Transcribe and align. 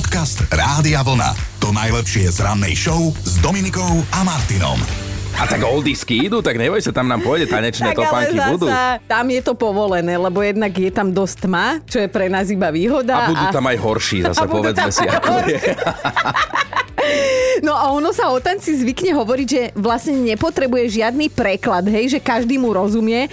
Podcast 0.00 0.48
Rádia 0.48 1.04
Vlna. 1.04 1.60
To 1.60 1.76
najlepšie 1.76 2.32
z 2.32 2.40
rannej 2.40 2.72
show 2.72 3.12
s 3.20 3.36
Dominikou 3.44 4.00
a 4.16 4.24
Martinom. 4.24 4.80
A 5.36 5.44
tak 5.44 5.60
oldiesky 5.60 6.24
idú, 6.24 6.40
tak 6.40 6.56
neboj 6.56 6.80
sa, 6.80 6.88
tam 6.88 7.04
nám 7.04 7.20
pôjde 7.20 7.44
tanečné 7.44 7.92
Tak 7.92 8.00
topánky 8.00 8.40
zasa, 8.40 8.48
budú. 8.48 8.66
tam 9.04 9.28
je 9.28 9.40
to 9.44 9.52
povolené, 9.52 10.16
lebo 10.16 10.40
jednak 10.40 10.72
je 10.72 10.88
tam 10.88 11.12
dosť 11.12 11.36
tma, 11.44 11.84
čo 11.84 12.00
je 12.00 12.08
pre 12.08 12.32
nás 12.32 12.48
iba 12.48 12.72
výhoda. 12.72 13.12
A 13.12 13.28
budú 13.28 13.44
tam 13.52 13.68
aj 13.68 13.76
horší, 13.76 14.24
zase 14.24 14.40
A 14.40 14.48
povedzme 14.48 14.88
si, 14.88 15.04
ako 15.04 15.32
je. 15.44 15.60
No 17.60 17.76
a 17.76 17.92
ono 17.92 18.10
sa 18.10 18.32
o 18.32 18.38
tanci 18.40 18.76
zvykne 18.76 19.12
hovoriť, 19.16 19.48
že 19.48 19.62
vlastne 19.76 20.16
nepotrebuje 20.16 21.00
žiadny 21.00 21.28
preklad, 21.32 21.84
hej, 21.88 22.16
že 22.16 22.20
každý 22.20 22.56
mu 22.56 22.72
rozumie, 22.72 23.28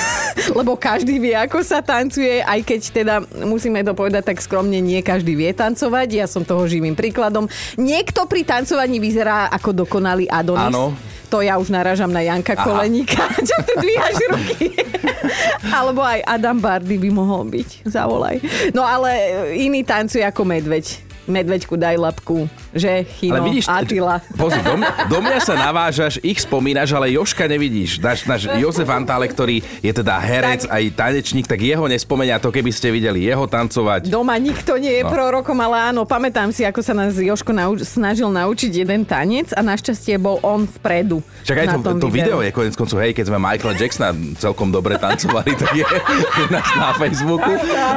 lebo 0.58 0.78
každý 0.78 1.18
vie, 1.18 1.34
ako 1.34 1.62
sa 1.62 1.82
tancuje, 1.82 2.42
aj 2.42 2.60
keď 2.62 2.80
teda 2.94 3.14
musíme 3.42 3.82
to 3.82 3.92
povedať 3.94 4.34
tak 4.34 4.38
skromne, 4.38 4.78
nie 4.78 5.02
každý 5.02 5.34
vie 5.34 5.50
tancovať, 5.50 6.08
ja 6.14 6.26
som 6.30 6.46
toho 6.46 6.64
živým 6.66 6.94
príkladom. 6.94 7.50
Niekto 7.76 8.26
pri 8.30 8.46
tancovaní 8.46 9.02
vyzerá 9.02 9.50
ako 9.50 9.84
dokonalý 9.86 10.30
Adonis. 10.30 10.74
Áno. 10.74 10.94
To 11.32 11.40
ja 11.40 11.56
už 11.56 11.72
narážam 11.72 12.12
na 12.12 12.20
Janka 12.20 12.52
Aha. 12.52 12.60
Koleníka, 12.60 13.24
čo 13.48 13.56
tu 13.64 13.72
dvíhaš 13.80 14.16
ruky. 14.28 14.76
Alebo 15.76 16.04
aj 16.04 16.20
Adam 16.28 16.60
Bardy 16.60 17.00
by 17.00 17.08
mohol 17.08 17.48
byť, 17.48 17.88
zavolaj. 17.88 18.36
No 18.76 18.84
ale 18.84 19.10
iný 19.56 19.80
tancuje 19.80 20.20
ako 20.20 20.44
medveď. 20.44 21.11
Medveďku 21.24 21.74
daj 21.74 21.94
labku, 21.96 22.44
že? 22.70 23.06
Chino, 23.14 23.38
Ale 23.38 23.46
vidíš, 23.46 23.64
Attila. 23.64 24.18
pozri, 24.32 24.58
do, 24.60 24.74
mňa- 24.74 24.94
do 25.06 25.18
mňa 25.18 25.38
sa 25.38 25.54
navážaš, 25.54 26.18
ich 26.18 26.38
spomínaš, 26.38 26.90
ale 26.90 27.12
Joška 27.12 27.46
nevidíš. 27.46 27.96
Náš, 27.96 28.24
náš 28.24 28.50
Jozef 28.52 28.84
Antále, 28.84 29.26
ktorý 29.26 29.62
je 29.78 29.92
teda 29.92 30.18
herec, 30.18 30.66
Tak. 30.66 30.72
aj 30.72 30.82
tanečník, 30.92 31.46
tak 31.46 31.60
jeho 31.60 31.84
nespomenia 31.84 32.36
to, 32.36 32.48
keby 32.48 32.68
ste 32.68 32.90
videli 32.90 33.22
jeho 33.22 33.46
tancovať. 33.46 34.08
Doma 34.08 34.34
nikto 34.34 34.74
nie 34.74 34.90
je 34.92 35.02
No. 35.02 35.10
prorokom, 35.10 35.54
ale 35.56 35.76
áno, 35.88 36.02
pamätám 36.02 36.50
si, 36.50 36.62
ako 36.62 36.80
sa 36.80 36.92
nás 36.92 37.14
Joško 37.14 37.50
nauč- 37.50 37.86
snažil 37.86 38.26
naučiť 38.26 38.72
jeden 38.76 39.02
tanec 39.02 39.50
a 39.50 39.60
našťastie 39.60 40.16
bol 40.16 40.42
on 40.42 40.66
vpredu. 40.68 41.22
Však 41.42 41.56
aj 41.56 41.66
to, 41.76 42.02
to 42.02 42.08
video 42.08 42.40
je 42.40 42.50
konec 42.50 42.72
koncov, 42.72 42.98
hej, 42.98 43.12
keď 43.12 43.24
sme 43.26 43.38
Michaela 43.38 43.74
Jacksona 43.74 44.10
celkom 44.36 44.68
dobre 44.68 44.96
tancovali, 44.96 45.54
tak 45.54 45.70
je 45.72 45.86
u 45.86 46.46
nás 46.48 46.66
na 46.72 46.90
Facebooku. 46.92 47.52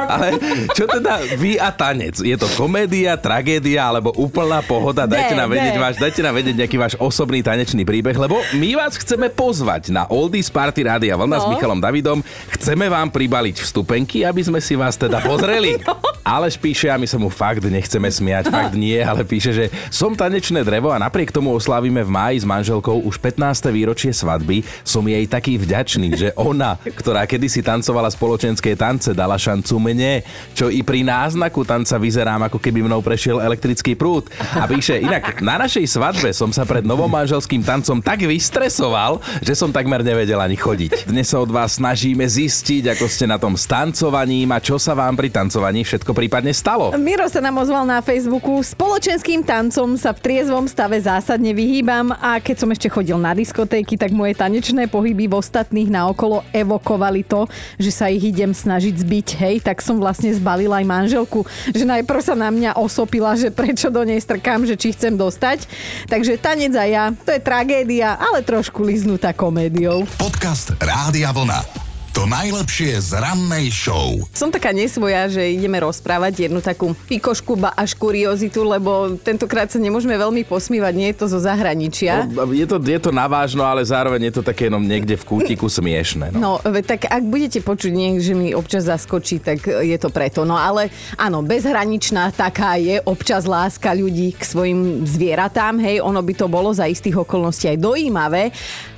Ale 0.06 0.38
čo 0.72 0.86
teda 0.86 1.18
vy 1.34 1.56
a 1.56 1.68
tanec? 1.68 2.18
Je 2.18 2.34
to 2.34 2.46
komédia, 2.52 3.15
tragédia 3.16 3.82
alebo 3.82 4.12
úplná 4.14 4.62
pohoda? 4.62 5.08
Dajte 5.08 5.34
nám 5.34 5.50
vedieť, 5.50 5.76
váš, 5.80 5.94
dajte 5.98 6.20
nám 6.22 6.34
vedieť 6.36 6.56
nejaký 6.62 6.76
váš 6.76 6.94
osobný 7.00 7.40
tanečný 7.42 7.82
príbeh, 7.82 8.14
lebo 8.14 8.38
my 8.54 8.70
vás 8.76 8.94
chceme 9.00 9.32
pozvať 9.32 9.90
na 9.90 10.04
Oldies 10.06 10.52
Party 10.52 10.84
Rádia 10.84 11.16
Vlna 11.16 11.42
s 11.42 11.44
No. 11.46 11.52
Michalom 11.54 11.80
Davidom. 11.80 12.18
Chceme 12.58 12.90
vám 12.90 13.08
pribaliť 13.08 13.62
vstupenky, 13.62 14.26
aby 14.26 14.42
sme 14.42 14.60
si 14.60 14.74
vás 14.74 14.98
teda 14.98 15.22
pozreli. 15.22 15.78
Aleš 16.26 16.58
píše, 16.58 16.90
a 16.90 16.98
my 16.98 17.06
sa 17.06 17.22
mu 17.22 17.30
fakt 17.30 17.62
nechceme 17.62 18.10
smiať, 18.10 18.50
fakt 18.50 18.74
nie, 18.74 18.98
ale 18.98 19.22
píše, 19.22 19.54
že 19.54 19.70
som 19.94 20.10
tanečné 20.10 20.66
drevo 20.66 20.90
a 20.90 20.98
napriek 20.98 21.30
tomu 21.30 21.54
oslávime 21.54 22.02
v 22.02 22.10
máji 22.10 22.42
s 22.42 22.46
manželkou 22.46 22.98
už 23.06 23.22
15. 23.22 23.70
výročie 23.70 24.10
svadby. 24.10 24.66
Som 24.82 25.06
jej 25.06 25.22
taký 25.30 25.54
vďačný, 25.54 26.18
že 26.18 26.28
ona, 26.34 26.82
ktorá 26.82 27.30
kedysi 27.30 27.62
tancovala 27.62 28.10
spoločenské 28.10 28.74
tance, 28.74 29.14
dala 29.14 29.38
šancu 29.38 29.78
mne, 29.78 30.26
čo 30.50 30.66
i 30.66 30.82
pri 30.82 31.06
náznaku 31.06 31.62
tanca 31.62 31.94
vyzerám, 31.94 32.50
ako 32.50 32.58
keby 32.58 32.82
mnou 32.82 33.05
prešiel 33.06 33.38
elektrický 33.38 33.94
prúd. 33.94 34.26
A 34.58 34.66
píše, 34.66 34.98
inak 34.98 35.38
na 35.38 35.62
našej 35.62 35.86
svadbe 35.86 36.34
som 36.34 36.50
sa 36.50 36.66
pred 36.66 36.82
novomanželským 36.82 37.62
tancom 37.62 38.02
tak 38.02 38.26
vystresoval, 38.26 39.22
že 39.38 39.54
som 39.54 39.70
takmer 39.70 40.02
nevedel 40.02 40.42
ani 40.42 40.58
chodiť. 40.58 41.06
Dnes 41.06 41.30
sa 41.30 41.38
od 41.38 41.54
vás 41.54 41.78
snažíme 41.78 42.26
zistiť, 42.26 42.98
ako 42.98 43.06
ste 43.06 43.30
na 43.30 43.38
tom 43.38 43.54
s 43.54 43.70
tancovaním 43.70 44.50
a 44.50 44.58
čo 44.58 44.74
sa 44.82 44.98
vám 44.98 45.14
pri 45.14 45.30
tancovaní 45.30 45.86
všetko 45.86 46.10
prípadne 46.10 46.50
stalo. 46.50 46.90
Miro 46.98 47.30
sa 47.30 47.38
nám 47.38 47.62
ozval 47.62 47.86
na 47.86 48.02
Facebooku. 48.02 48.58
Spoločenským 48.58 49.46
tancom 49.46 49.94
sa 49.94 50.10
v 50.10 50.18
triezvom 50.26 50.66
stave 50.66 50.98
zásadne 50.98 51.54
vyhýbam 51.54 52.10
a 52.18 52.42
keď 52.42 52.56
som 52.66 52.72
ešte 52.74 52.90
chodil 52.90 53.14
na 53.20 53.36
diskotéky, 53.36 53.94
tak 53.94 54.10
moje 54.10 54.34
tanečné 54.34 54.90
pohyby 54.90 55.30
v 55.30 55.38
ostatných 55.38 55.92
naokolo 55.92 56.42
evokovali 56.50 57.22
to, 57.22 57.46
že 57.76 57.92
sa 57.92 58.10
ich 58.10 58.24
idem 58.24 58.50
snažiť 58.50 58.94
zbiť, 58.96 59.28
hej, 59.38 59.54
tak 59.60 59.84
som 59.84 60.00
vlastne 60.00 60.32
zbalila 60.32 60.80
aj 60.80 60.86
manželku, 60.88 61.44
že 61.70 61.84
najprv 61.84 62.20
sa 62.24 62.32
na 62.32 62.48
mňa 62.48 62.80
osopila, 62.96 63.36
že 63.36 63.52
prečo 63.52 63.92
do 63.92 64.00
nej 64.08 64.16
strkám, 64.16 64.64
že 64.64 64.80
či 64.80 64.96
chcem 64.96 65.12
dostať. 65.12 65.68
Takže 66.08 66.40
tanec 66.40 66.72
a 66.80 66.84
ja, 66.88 67.04
to 67.12 67.28
je 67.28 67.44
tragédia, 67.44 68.16
ale 68.16 68.40
trošku 68.40 68.80
liznutá 68.80 69.36
komédiou. 69.36 70.08
Podcast 70.16 70.72
Rádia 70.80 71.28
Vlna. 71.28 71.85
To 72.16 72.24
najlepšie 72.24 72.96
z 72.96 73.20
rannej 73.20 73.68
show. 73.68 74.16
Som 74.32 74.48
taká 74.48 74.72
nesvoja, 74.72 75.28
že 75.28 75.52
ideme 75.52 75.76
rozprávať 75.84 76.48
jednu 76.48 76.64
takú 76.64 76.96
pikošku, 76.96 77.60
ba 77.60 77.76
až 77.76 77.92
kuriozitu, 77.92 78.64
lebo 78.64 79.20
tentokrát 79.20 79.68
sa 79.68 79.76
nemôžeme 79.76 80.16
veľmi 80.16 80.48
posmívať, 80.48 80.96
nie 80.96 81.12
je 81.12 81.16
to 81.20 81.28
zo 81.28 81.44
zahraničia. 81.44 82.24
No, 82.24 82.48
je, 82.56 82.64
to, 82.64 82.80
je 82.80 82.96
to 83.04 83.12
navážno, 83.12 83.68
ale 83.68 83.84
zároveň 83.84 84.32
je 84.32 84.40
to 84.40 84.42
také 84.48 84.72
jenom 84.72 84.80
niekde 84.80 85.12
v 85.12 85.28
kútiku 85.28 85.68
smiešne. 85.68 86.32
No. 86.32 86.56
No, 86.56 86.80
tak 86.80 87.04
ak 87.04 87.20
budete 87.20 87.60
počuť 87.60 87.92
niek, 87.92 88.16
že 88.24 88.32
mi 88.32 88.56
občas 88.56 88.88
zaskočí, 88.88 89.36
tak 89.44 89.68
je 89.68 89.98
to 90.00 90.08
preto. 90.08 90.48
No 90.48 90.56
ale 90.56 90.88
áno, 91.20 91.44
bezhraničná 91.44 92.32
taká 92.32 92.80
je 92.80 92.96
občas 93.04 93.44
láska 93.44 93.92
ľudí 93.92 94.32
k 94.32 94.40
svojim 94.40 95.04
zvieratám, 95.04 95.76
hej, 95.84 96.00
ono 96.00 96.24
by 96.24 96.32
to 96.32 96.48
bolo 96.48 96.72
za 96.72 96.88
istých 96.88 97.28
okolností 97.28 97.68
aj 97.68 97.76
dojímavé. 97.76 98.56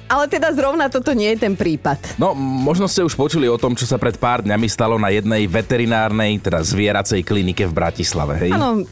Ale 0.09 0.25
teda 0.27 0.49
zrovna 0.57 0.89
toto 0.89 1.13
nie 1.13 1.37
je 1.37 1.45
ten 1.45 1.53
prípad. 1.53 2.17
No, 2.17 2.33
možno 2.35 2.89
ste 2.89 3.05
už 3.05 3.13
počuli 3.13 3.45
o 3.45 3.61
tom, 3.61 3.77
čo 3.77 3.85
sa 3.85 4.01
pred 4.01 4.17
pár 4.17 4.41
dňami 4.41 4.67
stalo 4.67 4.97
na 4.97 5.13
jednej 5.13 5.45
veterinárnej, 5.45 6.41
teda 6.41 6.65
zvieracej 6.65 7.21
klinike 7.23 7.69
v 7.69 7.77
Bratislave, 7.77 8.41
hej? 8.41 8.51
Áno, 8.57 8.89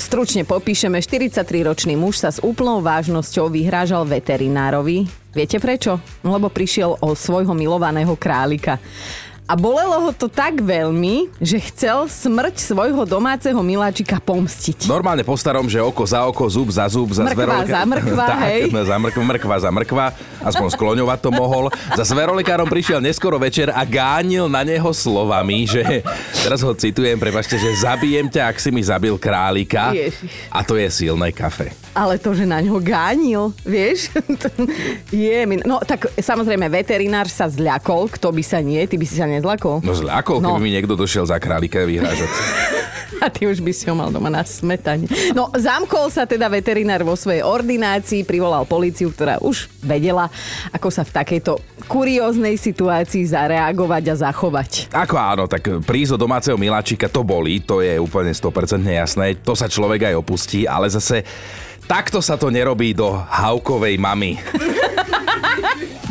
stručne 0.00 0.48
popíšeme. 0.48 0.96
43-ročný 1.00 1.96
muž 1.96 2.24
sa 2.24 2.32
s 2.32 2.40
úplnou 2.40 2.80
vážnosťou 2.80 3.52
vyhrážal 3.52 4.08
veterinárovi. 4.08 5.04
Viete 5.36 5.60
prečo? 5.60 6.00
Lebo 6.24 6.48
prišiel 6.48 6.96
o 6.96 7.12
svojho 7.12 7.52
milovaného 7.52 8.16
králika. 8.16 8.80
A 9.46 9.54
bolelo 9.54 10.02
ho 10.02 10.10
to 10.10 10.26
tak 10.26 10.58
veľmi, 10.58 11.30
že 11.38 11.62
chcel 11.70 12.10
smrť 12.10 12.58
svojho 12.58 13.06
domáceho 13.06 13.62
miláčika 13.62 14.18
pomstiť. 14.18 14.90
Normálne 14.90 15.22
po 15.22 15.38
starom, 15.38 15.70
že 15.70 15.78
oko 15.78 16.02
za 16.02 16.26
oko, 16.26 16.50
zub 16.50 16.66
za 16.74 16.82
zub, 16.90 17.14
za 17.14 17.22
Mrkva 17.22 17.62
zveroleka- 17.62 17.70
za 17.70 17.82
mrkva, 17.86 18.26
tak, 18.34 18.40
hej. 18.50 18.60
no, 18.74 18.82
za 18.82 18.98
mrkva, 18.98 19.22
mrkva 19.22 19.56
za 19.62 19.70
mrkva, 19.70 20.06
aspoň 20.42 20.68
skloňovať 20.74 21.18
to 21.22 21.30
mohol. 21.30 21.70
Za 21.94 22.02
zverolekárom 22.02 22.66
prišiel 22.66 22.98
neskoro 22.98 23.38
večer 23.38 23.70
a 23.70 23.86
gánil 23.86 24.50
na 24.50 24.66
neho 24.66 24.90
slovami, 24.90 25.62
že, 25.62 26.02
teraz 26.42 26.66
ho 26.66 26.74
citujem, 26.74 27.14
prepačte, 27.14 27.54
že 27.54 27.70
zabijem 27.78 28.26
ťa, 28.26 28.50
ak 28.50 28.58
si 28.58 28.74
mi 28.74 28.82
zabil 28.82 29.14
králika. 29.14 29.94
Ježiš. 29.94 30.50
A 30.50 30.66
to 30.66 30.74
je 30.74 30.90
silné 30.90 31.30
kafe. 31.30 31.70
Ale 31.96 32.20
to, 32.20 32.36
že 32.36 32.44
na 32.44 32.60
ňo 32.60 32.76
gánil, 32.76 33.56
vieš? 33.64 34.12
Je 35.08 35.40
mi... 35.42 35.56
No 35.58 35.80
tak 35.80 36.12
samozrejme, 36.12 36.68
veterinár 36.68 37.24
sa 37.24 37.48
zľakol, 37.48 38.12
kto 38.12 38.28
by 38.30 38.42
sa 38.44 38.60
nie, 38.60 38.84
ty 38.84 38.94
by 38.94 39.04
si 39.04 39.16
sa 39.16 39.24
nezľakol. 39.24 39.80
No 39.80 39.96
zľakol, 39.96 40.38
keby 40.38 40.44
No. 40.52 40.60
mi 40.60 40.70
niekto 40.70 40.92
došiel 40.92 41.24
za 41.24 41.40
králika 41.40 41.80
vyhrážať. 41.82 42.28
A 43.16 43.32
ty 43.32 43.48
už 43.48 43.64
by 43.64 43.72
si 43.72 43.88
ho 43.88 43.96
mal 43.96 44.12
doma 44.12 44.28
na 44.28 44.44
smetane. 44.44 45.08
No, 45.32 45.48
zamkol 45.48 46.12
sa 46.12 46.28
teda 46.28 46.52
veterinár 46.52 47.00
vo 47.00 47.16
svojej 47.16 47.40
ordinácii, 47.40 48.22
privolal 48.22 48.68
políciu, 48.68 49.08
ktorá 49.08 49.40
už 49.40 49.72
vedela, 49.80 50.28
ako 50.68 50.92
sa 50.92 51.00
v 51.00 51.16
takejto 51.16 51.56
kurióznej 51.88 52.54
situácii 52.54 53.24
zareagovať 53.24 54.04
a 54.12 54.20
zachovať. 54.20 54.70
Ako 54.92 55.16
áno, 55.16 55.44
tak 55.48 55.64
prísť 55.80 56.12
do 56.12 56.28
domáceho 56.28 56.60
miláčika 56.60 57.08
to 57.08 57.24
bolí, 57.24 57.56
to 57.58 57.80
je 57.80 57.96
úplne 57.96 58.30
100% 58.30 58.52
jasné, 58.84 59.32
to 59.34 59.56
sa 59.56 59.64
človek 59.64 60.12
aj 60.12 60.20
opustí, 60.20 60.68
ale 60.68 60.92
zase 60.92 61.24
takto 61.86 62.18
sa 62.18 62.34
to 62.34 62.50
nerobí 62.50 62.92
do 62.92 63.14
Haukovej 63.14 63.94
mamy. 63.96 64.42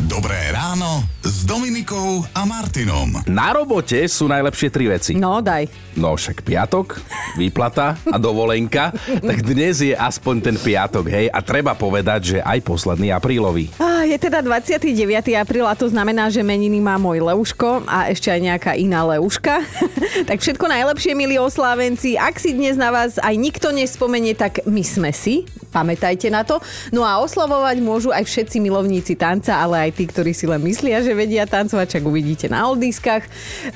Dobré 0.06 0.48
ráno 0.48 1.04
s 1.20 1.44
Dominikou 1.44 2.24
a 2.32 2.48
Martinom. 2.48 3.20
Na 3.28 3.52
robote 3.52 4.00
sú 4.08 4.24
najlepšie 4.30 4.68
tri 4.72 4.88
veci. 4.88 5.12
No, 5.12 5.44
daj. 5.44 5.68
No 5.92 6.16
však 6.16 6.40
piatok, 6.40 6.96
výplata 7.36 8.00
a 8.08 8.16
dovolenka, 8.16 8.96
tak 8.96 9.44
dnes 9.44 9.84
je 9.84 9.92
aspoň 9.92 10.34
ten 10.40 10.56
piatok, 10.56 11.04
hej, 11.12 11.26
a 11.28 11.44
treba 11.44 11.76
povedať, 11.76 12.20
že 12.36 12.38
aj 12.40 12.64
posledný 12.64 13.12
aprílový. 13.12 13.68
Á, 13.76 14.08
je 14.08 14.16
teda 14.16 14.40
29. 14.40 14.88
apríl 15.36 15.68
a 15.68 15.76
to 15.76 15.90
znamená, 15.90 16.32
že 16.32 16.40
meniny 16.40 16.80
má 16.80 16.96
môj 16.96 17.20
Leuško 17.20 17.84
a 17.84 18.08
ešte 18.08 18.32
aj 18.32 18.40
nejaká 18.40 18.72
iná 18.78 19.04
Leuška. 19.04 19.60
tak 20.30 20.40
všetko 20.40 20.64
najlepšie, 20.64 21.12
milí 21.12 21.36
oslávenci. 21.36 22.16
Ak 22.16 22.40
si 22.40 22.56
dnes 22.56 22.80
na 22.80 22.88
vás 22.88 23.20
aj 23.20 23.34
nikto 23.36 23.68
nespomenie, 23.68 24.32
tak 24.32 24.64
my 24.64 24.80
sme 24.80 25.12
si. 25.12 25.44
Pamätajte 25.70 26.28
na 26.32 26.42
to. 26.42 26.58
No 26.90 27.06
a 27.06 27.20
oslavovať 27.22 27.76
môžu 27.80 28.10
aj 28.10 28.26
všetci 28.26 28.58
milovníci 28.58 29.14
tanca, 29.14 29.60
ale 29.60 29.88
aj 29.88 29.90
tí, 29.96 30.04
ktorí 30.08 30.32
si 30.32 30.44
len 30.48 30.60
myslia, 30.64 31.04
že 31.04 31.14
vedia 31.14 31.44
tancovať, 31.46 31.98
čak 31.98 32.04
uvidíte 32.04 32.46
na 32.50 32.66
oldiskách. 32.68 33.28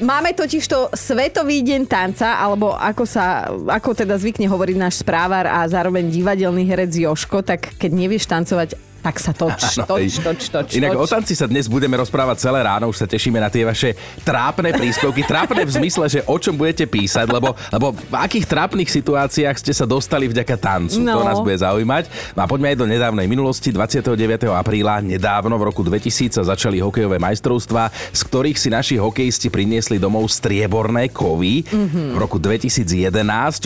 Máme 0.02 0.34
totiž 0.34 0.64
to 0.66 0.90
Svetový 0.96 1.62
deň 1.62 1.86
tanca, 1.86 2.40
alebo 2.40 2.74
ako 2.74 3.04
sa, 3.06 3.48
ako 3.50 3.94
teda 3.94 4.16
zvykne 4.16 4.48
hovoriť 4.48 4.76
náš 4.76 5.02
správar 5.02 5.46
a 5.46 5.64
zároveň 5.68 6.08
divadelný 6.08 6.66
herec 6.66 6.92
Joško, 6.92 7.46
tak 7.46 7.76
keď 7.78 7.90
nevieš 7.94 8.26
tancovať, 8.26 8.89
Tak 9.00 9.16
sa 9.16 9.32
toč, 9.32 9.80
Áno, 9.80 9.96
toč, 9.96 10.20
toč, 10.20 10.40
toč, 10.48 10.68
Inak 10.76 10.92
o 10.92 11.08
tanci 11.08 11.32
sa 11.32 11.48
dnes 11.48 11.64
budeme 11.66 11.96
rozprávať 11.96 12.36
celé 12.38 12.60
ráno, 12.60 12.84
už 12.86 13.00
sa 13.00 13.06
tešíme 13.06 13.36
na 13.36 13.48
tie 13.48 13.64
vaše 13.64 13.96
trápne 14.20 14.70
príspevky. 14.70 15.24
Trápne 15.24 15.64
v 15.64 15.72
zmysle, 15.72 16.04
že 16.06 16.20
o 16.22 16.36
čom 16.36 16.52
budete 16.52 16.84
písať, 16.84 17.24
lebo, 17.24 17.56
lebo 17.70 17.86
v 17.90 18.14
akých 18.14 18.44
trápnych 18.44 18.86
situáciách 18.86 19.56
ste 19.56 19.72
sa 19.72 19.88
dostali 19.88 20.28
vďaka 20.28 20.52
tancu. 20.54 21.00
To 21.00 21.08
No. 21.10 21.24
nás 21.24 21.40
bude 21.40 21.56
zaujímať. 21.56 22.12
No 22.36 22.44
a 22.44 22.46
poďme 22.46 22.72
aj 22.72 22.76
do 22.76 22.86
nedávnej 22.86 23.24
minulosti. 23.24 23.72
29. 23.72 24.12
apríla, 24.52 25.00
nedávno 25.00 25.56
v 25.56 25.64
roku 25.64 25.80
2000 25.80 26.36
sa 26.36 26.44
začali 26.44 26.78
hokejové 26.78 27.16
majstrovstvá, 27.16 27.88
z 28.12 28.20
ktorých 28.20 28.56
si 28.56 28.68
naši 28.68 28.94
hokejisti 28.94 29.48
priniesli 29.48 29.96
domov 29.96 30.28
strieborné 30.28 31.08
kovy. 31.08 31.64
V 32.12 32.16
roku 32.16 32.36
2011, 32.36 33.16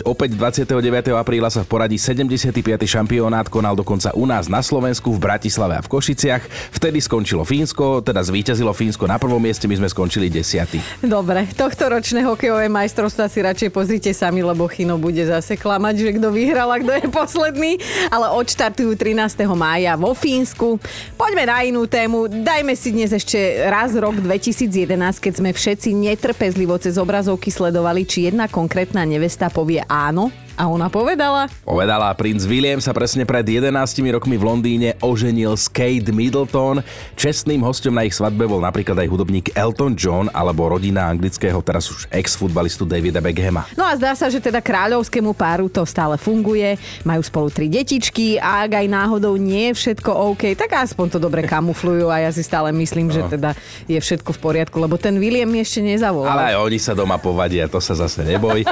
opäť 0.03 0.31
29. 0.33 0.79
apríla 1.11 1.51
sa 1.51 1.59
v 1.59 1.67
poradí 1.67 1.99
75. 1.99 2.55
šampionát 2.81 3.45
konal 3.45 3.75
dokonca 3.75 4.15
u 4.15 4.23
nás 4.23 4.47
na 4.47 4.59
Slovensku, 4.59 5.11
v 5.11 5.19
Bratislave 5.25 5.73
a 5.73 5.81
v 5.81 5.89
Košiciach. 5.89 6.43
Vtedy 6.77 7.01
skončilo 7.01 7.41
Fínsko, 7.41 8.05
teda 8.05 8.21
zvíťazilo 8.21 8.69
Fínsko 8.77 9.09
na 9.09 9.17
prvom 9.17 9.41
mieste, 9.41 9.65
my 9.65 9.81
sme 9.81 9.89
skončili 9.89 10.29
desiatí. 10.29 10.77
Dobre, 11.01 11.49
tohto 11.57 11.89
ročné 11.89 12.21
hokejové 12.21 12.69
majstrovstvá 12.69 13.25
si 13.25 13.41
radšej 13.41 13.69
pozrite 13.73 14.13
sami, 14.13 14.45
lebo 14.45 14.69
Chino 14.69 15.01
bude 15.01 15.25
zase 15.25 15.57
klamať, 15.57 15.95
že 15.97 16.09
kto 16.21 16.29
vyhral 16.29 16.69
a 16.69 16.77
kto 16.77 16.93
je 17.01 17.07
posledný. 17.09 17.81
Ale 18.13 18.29
odštartujú 18.37 18.93
13. 18.93 19.49
mája 19.57 19.97
vo 19.97 20.13
Fínsku. 20.13 20.77
Poďme 21.17 21.49
na 21.49 21.65
inú 21.65 21.89
tému. 21.89 22.29
Dajme 22.29 22.77
si 22.77 22.93
dnes 22.93 23.09
ešte 23.09 23.65
raz 23.65 23.97
rok 23.97 24.21
2011, 24.21 24.93
keď 25.17 25.33
sme 25.33 25.49
všetci 25.49 25.89
netrpezlivo 25.97 26.77
cez 26.77 27.01
obrazovky 27.01 27.49
sledovali, 27.49 28.05
či 28.05 28.29
jedna 28.29 28.45
konkrétna 28.45 29.01
nevesta 29.07 29.49
povie 29.49 29.81
áno. 29.89 30.44
A 30.55 30.71
ona 30.71 30.87
povedala, 30.87 31.51
Povedala, 31.67 32.15
princ 32.15 32.47
William 32.47 32.79
sa 32.79 32.95
presne 32.95 33.27
pred 33.27 33.43
11 33.43 33.75
rokmi 34.15 34.39
v 34.39 34.43
Londýne 34.47 34.89
oženil 35.03 35.51
s 35.59 35.67
Kate 35.67 36.15
Middleton. 36.15 36.79
Čestným 37.19 37.59
hostom 37.59 37.91
na 37.91 38.07
ich 38.07 38.15
svadbe 38.15 38.47
bol 38.47 38.63
napríklad 38.63 38.95
aj 39.03 39.07
hudobník 39.11 39.51
Elton 39.51 39.99
John 39.99 40.31
alebo 40.31 40.71
rodina 40.71 41.11
anglického, 41.11 41.59
teraz 41.59 41.91
už 41.91 42.07
ex-futbalistu 42.07 42.87
Davida 42.87 43.19
Beckhama. 43.19 43.67
No 43.75 43.83
a 43.83 43.99
zdá 43.99 44.15
sa, 44.15 44.31
že 44.31 44.39
teda 44.39 44.63
kráľovskému 44.63 45.35
páru 45.35 45.67
to 45.67 45.83
stále 45.83 46.15
funguje, 46.15 46.79
majú 47.03 47.19
spolu 47.19 47.51
tri 47.51 47.67
detičky 47.67 48.39
a 48.39 48.63
ak 48.63 48.79
aj 48.79 48.87
náhodou 48.87 49.35
nie 49.35 49.75
je 49.75 49.91
všetko 49.91 50.07
OK, 50.31 50.55
tak 50.55 50.71
aspoň 50.71 51.15
to 51.15 51.19
dobre 51.19 51.43
kamuflujú 51.43 52.07
a 52.07 52.23
ja 52.23 52.31
si 52.31 52.47
stále 52.47 52.71
myslím, 52.71 53.11
že 53.11 53.27
teda 53.27 53.51
je 53.91 53.99
všetko 53.99 54.31
v 54.31 54.39
poriadku, 54.39 54.79
lebo 54.79 54.95
ten 54.95 55.19
William 55.19 55.51
ešte 55.51 55.83
nezavolal. 55.83 56.31
Ale 56.31 56.55
aj 56.55 56.63
oni 56.63 56.79
sa 56.79 56.95
doma 56.95 57.19
povadia, 57.19 57.67
to 57.67 57.83
sa 57.83 57.91
zase 57.91 58.23
neboj. 58.23 58.63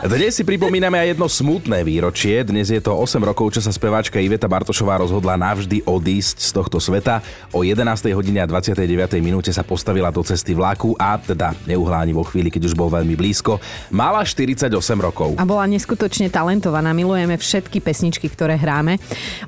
Dnes 0.00 0.32
si 0.32 0.48
pripomíname 0.48 0.96
aj 0.96 1.12
jedno 1.12 1.28
smutné 1.28 1.84
výročie. 1.84 2.40
Dnes 2.40 2.72
je 2.72 2.80
to 2.80 2.96
8 2.96 3.20
rokov, 3.20 3.52
čo 3.52 3.60
sa 3.60 3.68
speváčka 3.68 4.16
Iveta 4.16 4.48
Bartošová 4.48 4.96
rozhodla 4.96 5.36
navždy 5.36 5.84
odísť 5.84 6.40
z 6.40 6.50
tohto 6.56 6.80
sveta. 6.80 7.20
O 7.52 7.60
11. 7.60 7.84
hodine 8.16 8.40
a 8.40 8.48
29. 8.48 8.80
minúte 9.20 9.52
sa 9.52 9.60
postavila 9.60 10.08
do 10.08 10.24
cesty 10.24 10.56
vlaku 10.56 10.96
a 10.96 11.20
teda 11.20 11.52
neuhláni 11.68 12.16
vo 12.16 12.24
chvíli, 12.24 12.48
keď 12.48 12.72
už 12.72 12.80
bol 12.80 12.88
veľmi 12.88 13.12
blízko. 13.12 13.60
Mala 13.92 14.24
48 14.24 14.72
rokov. 15.04 15.36
A 15.36 15.44
bola 15.44 15.68
neskutočne 15.68 16.32
talentovaná. 16.32 16.96
Milujeme 16.96 17.36
všetky 17.36 17.84
pesničky, 17.84 18.32
ktoré 18.32 18.56
hráme. 18.56 18.96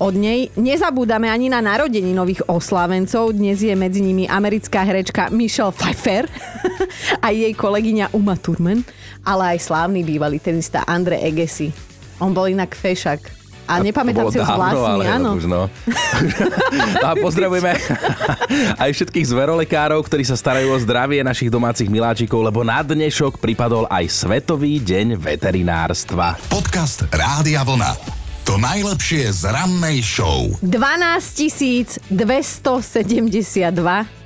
Od 0.05 0.13
nej 0.13 0.53
nezabúdame 0.61 1.33
ani 1.33 1.49
na 1.49 1.65
narodení 1.65 2.13
nových 2.13 2.45
oslávencov. 2.45 3.33
Dnes 3.33 3.65
je 3.65 3.73
medzi 3.73 4.05
nimi 4.05 4.29
americká 4.29 4.85
herečka 4.85 5.33
Michelle 5.33 5.73
Pfeiffer 5.73 6.29
a 7.25 7.33
jej 7.33 7.57
kolegyňa 7.57 8.13
Uma 8.13 8.37
Thurman, 8.37 8.85
ale 9.25 9.57
aj 9.57 9.65
slávny 9.65 10.05
bývalý 10.05 10.42
tenista 10.43 10.83
Andre 10.85 11.23
Agassi. 11.23 11.71
On 12.19 12.35
bol 12.35 12.51
inak 12.51 12.75
fešak. 12.75 13.43
A 13.63 13.79
nepamätám 13.79 14.27
si 14.35 14.43
ho 14.43 14.45
z 14.45 14.75
ale 14.75 15.07
áno. 15.07 15.39
Už 15.39 15.47
no. 15.47 15.71
a 17.07 17.15
pozdravujeme 17.15 17.73
aj 18.83 18.91
všetkých 18.91 19.27
zverolekárov, 19.31 20.03
ktorí 20.03 20.27
sa 20.27 20.35
starajú 20.35 20.75
o 20.75 20.79
zdravie 20.83 21.23
našich 21.23 21.49
domácich 21.49 21.87
miláčikov, 21.87 22.43
lebo 22.43 22.67
na 22.67 22.83
dnešok 22.83 23.39
pripadol 23.39 23.87
aj 23.87 24.11
Svetový 24.11 24.83
deň 24.83 25.15
veterinárstva. 25.15 26.37
Podcast 26.51 27.07
Rádia 27.15 27.63
Vlna. 27.63 28.22
To 28.43 28.59
najlepšie 28.59 29.31
z 29.31 29.55
rannej 29.55 30.03
show. 30.03 30.51
12 30.67 32.11
272 32.11 33.47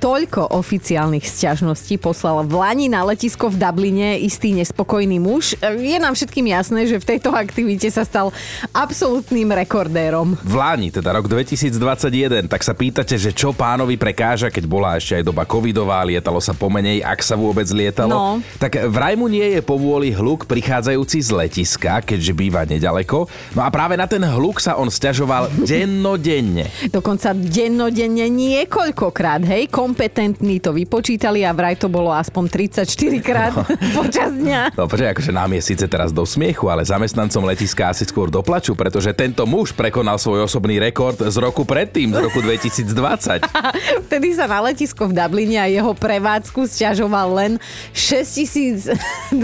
toľko 0.01 0.57
oficiálnych 0.57 1.21
sťažností 1.21 2.01
poslal 2.01 2.41
v 2.41 2.57
Lani 2.57 2.89
na 2.89 3.05
letisko 3.05 3.53
v 3.53 3.61
Dubline 3.61 4.17
istý 4.17 4.57
nespokojný 4.57 5.21
muž. 5.21 5.53
Je 5.61 6.01
nám 6.01 6.17
všetkým 6.17 6.49
jasné, 6.49 6.89
že 6.89 6.97
v 6.97 7.05
tejto 7.13 7.29
aktivite 7.29 7.85
sa 7.93 8.01
stal 8.01 8.33
absolútnym 8.73 9.53
rekordérom. 9.53 10.33
V 10.41 10.53
Láni, 10.57 10.89
teda 10.89 11.13
rok 11.13 11.29
2021, 11.29 12.49
tak 12.49 12.65
sa 12.65 12.73
pýtate, 12.73 13.21
že 13.21 13.29
čo 13.29 13.53
pánovi 13.53 14.01
prekáža, 14.01 14.49
keď 14.49 14.65
bola 14.65 14.97
ešte 14.97 15.21
aj 15.21 15.29
doba 15.29 15.45
covidová, 15.45 16.01
lietalo 16.01 16.41
sa 16.41 16.57
pomenej, 16.57 17.05
ak 17.05 17.21
sa 17.21 17.37
vôbec 17.37 17.69
lietalo. 17.69 18.41
No. 18.41 18.41
Tak 18.57 18.89
vraj 18.89 19.13
mu 19.13 19.29
nie 19.29 19.45
je 19.53 19.61
povôli 19.61 20.09
hluk 20.09 20.49
prichádzajúci 20.49 21.21
z 21.21 21.29
letiska, 21.37 22.01
keďže 22.01 22.33
býva 22.33 22.65
nedaleko. 22.65 23.29
No 23.53 23.61
a 23.61 23.69
práve 23.69 23.93
na 23.93 24.06
ten 24.07 24.23
hluk 24.23 24.63
sa 24.63 24.79
on 24.79 24.87
stiažoval 24.87 25.51
dennodenne. 25.67 26.71
Dokonca 26.87 27.35
dennodenne 27.35 28.31
niekoľkokrát, 28.31 29.43
hej, 29.43 29.67
kompetentní 29.67 30.63
to 30.63 30.71
vypočítali 30.71 31.43
a 31.43 31.51
vraj 31.51 31.75
to 31.75 31.91
bolo 31.91 32.15
aspoň 32.15 32.47
34 32.47 32.87
krát 33.19 33.53
počas 33.99 34.31
dňa. 34.31 34.79
No 34.79 34.87
počkaj, 34.87 35.11
akože 35.11 35.31
nám 35.35 35.51
je 35.59 35.61
síce 35.61 35.85
teraz 35.91 36.15
do 36.15 36.23
smiechu, 36.23 36.71
ale 36.71 36.87
zamestnancom 36.87 37.43
letiska 37.43 37.91
asi 37.91 38.07
skôr 38.07 38.31
doplaču, 38.31 38.71
pretože 38.73 39.11
tento 39.11 39.43
muž 39.43 39.75
prekonal 39.75 40.15
svoj 40.15 40.47
osobný 40.47 40.79
rekord 40.79 41.19
z 41.19 41.35
roku 41.43 41.67
predtým, 41.67 42.15
z 42.15 42.19
roku 42.23 42.39
2020. 42.39 43.43
Vtedy 44.07 44.27
sa 44.31 44.47
na 44.47 44.63
letisko 44.63 45.11
v 45.11 45.13
Dubline 45.19 45.59
a 45.59 45.67
jeho 45.67 45.91
prevádzku 45.91 46.63
sťažoval 46.63 47.27
len 47.35 47.51
6227 47.91 49.35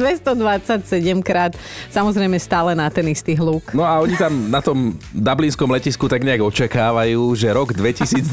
krát. 1.19 1.51
Samozrejme 1.91 2.39
stále 2.39 2.71
na 2.77 2.87
ten 2.87 3.03
istý 3.11 3.35
hluk. 3.35 3.75
No 3.75 3.83
a 3.83 3.99
oni 3.99 4.15
tam 4.15 4.52
na 4.53 4.61
tom 4.61 4.93
dublinskom 5.09 5.65
letisku 5.73 6.05
tak 6.05 6.21
nejak 6.21 6.45
očakávajú, 6.45 7.33
že 7.33 7.49
rok 7.49 7.73
2022 7.73 8.29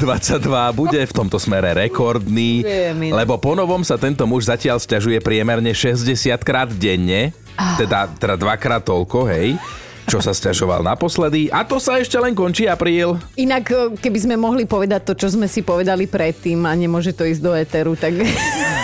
bude 0.77 1.01
v 1.01 1.13
tomto 1.17 1.41
smere 1.41 1.73
rekordný, 1.73 2.61
lebo 3.09 3.41
ponovom 3.41 3.81
sa 3.81 3.97
tento 3.97 4.29
muž 4.29 4.45
zatiaľ 4.45 4.77
sťažuje 4.77 5.17
priemerne 5.25 5.73
60 5.73 6.05
krát 6.45 6.69
denne, 6.69 7.33
teda, 7.81 8.05
teda 8.21 8.37
dvakrát 8.37 8.85
toľko, 8.85 9.25
hej 9.33 9.57
čo 10.05 10.19
sa 10.19 10.31
sťažoval 10.31 10.81
naposledy. 10.81 11.49
A 11.49 11.61
to 11.61 11.77
sa 11.77 11.97
ešte 11.97 12.15
len 12.15 12.33
končí 12.33 12.65
apríl. 12.65 13.17
Inak, 13.35 13.65
e, 13.67 13.75
keby 13.97 14.19
sme 14.21 14.35
mohli 14.37 14.63
povedať 14.65 15.01
to, 15.07 15.13
čo 15.15 15.33
sme 15.33 15.45
si 15.45 15.61
povedali 15.61 16.05
predtým 16.05 16.63
a 16.63 16.73
nemôže 16.73 17.11
to 17.11 17.23
ísť 17.23 17.41
do 17.41 17.51
éteru, 17.53 17.93
tak... 17.95 18.15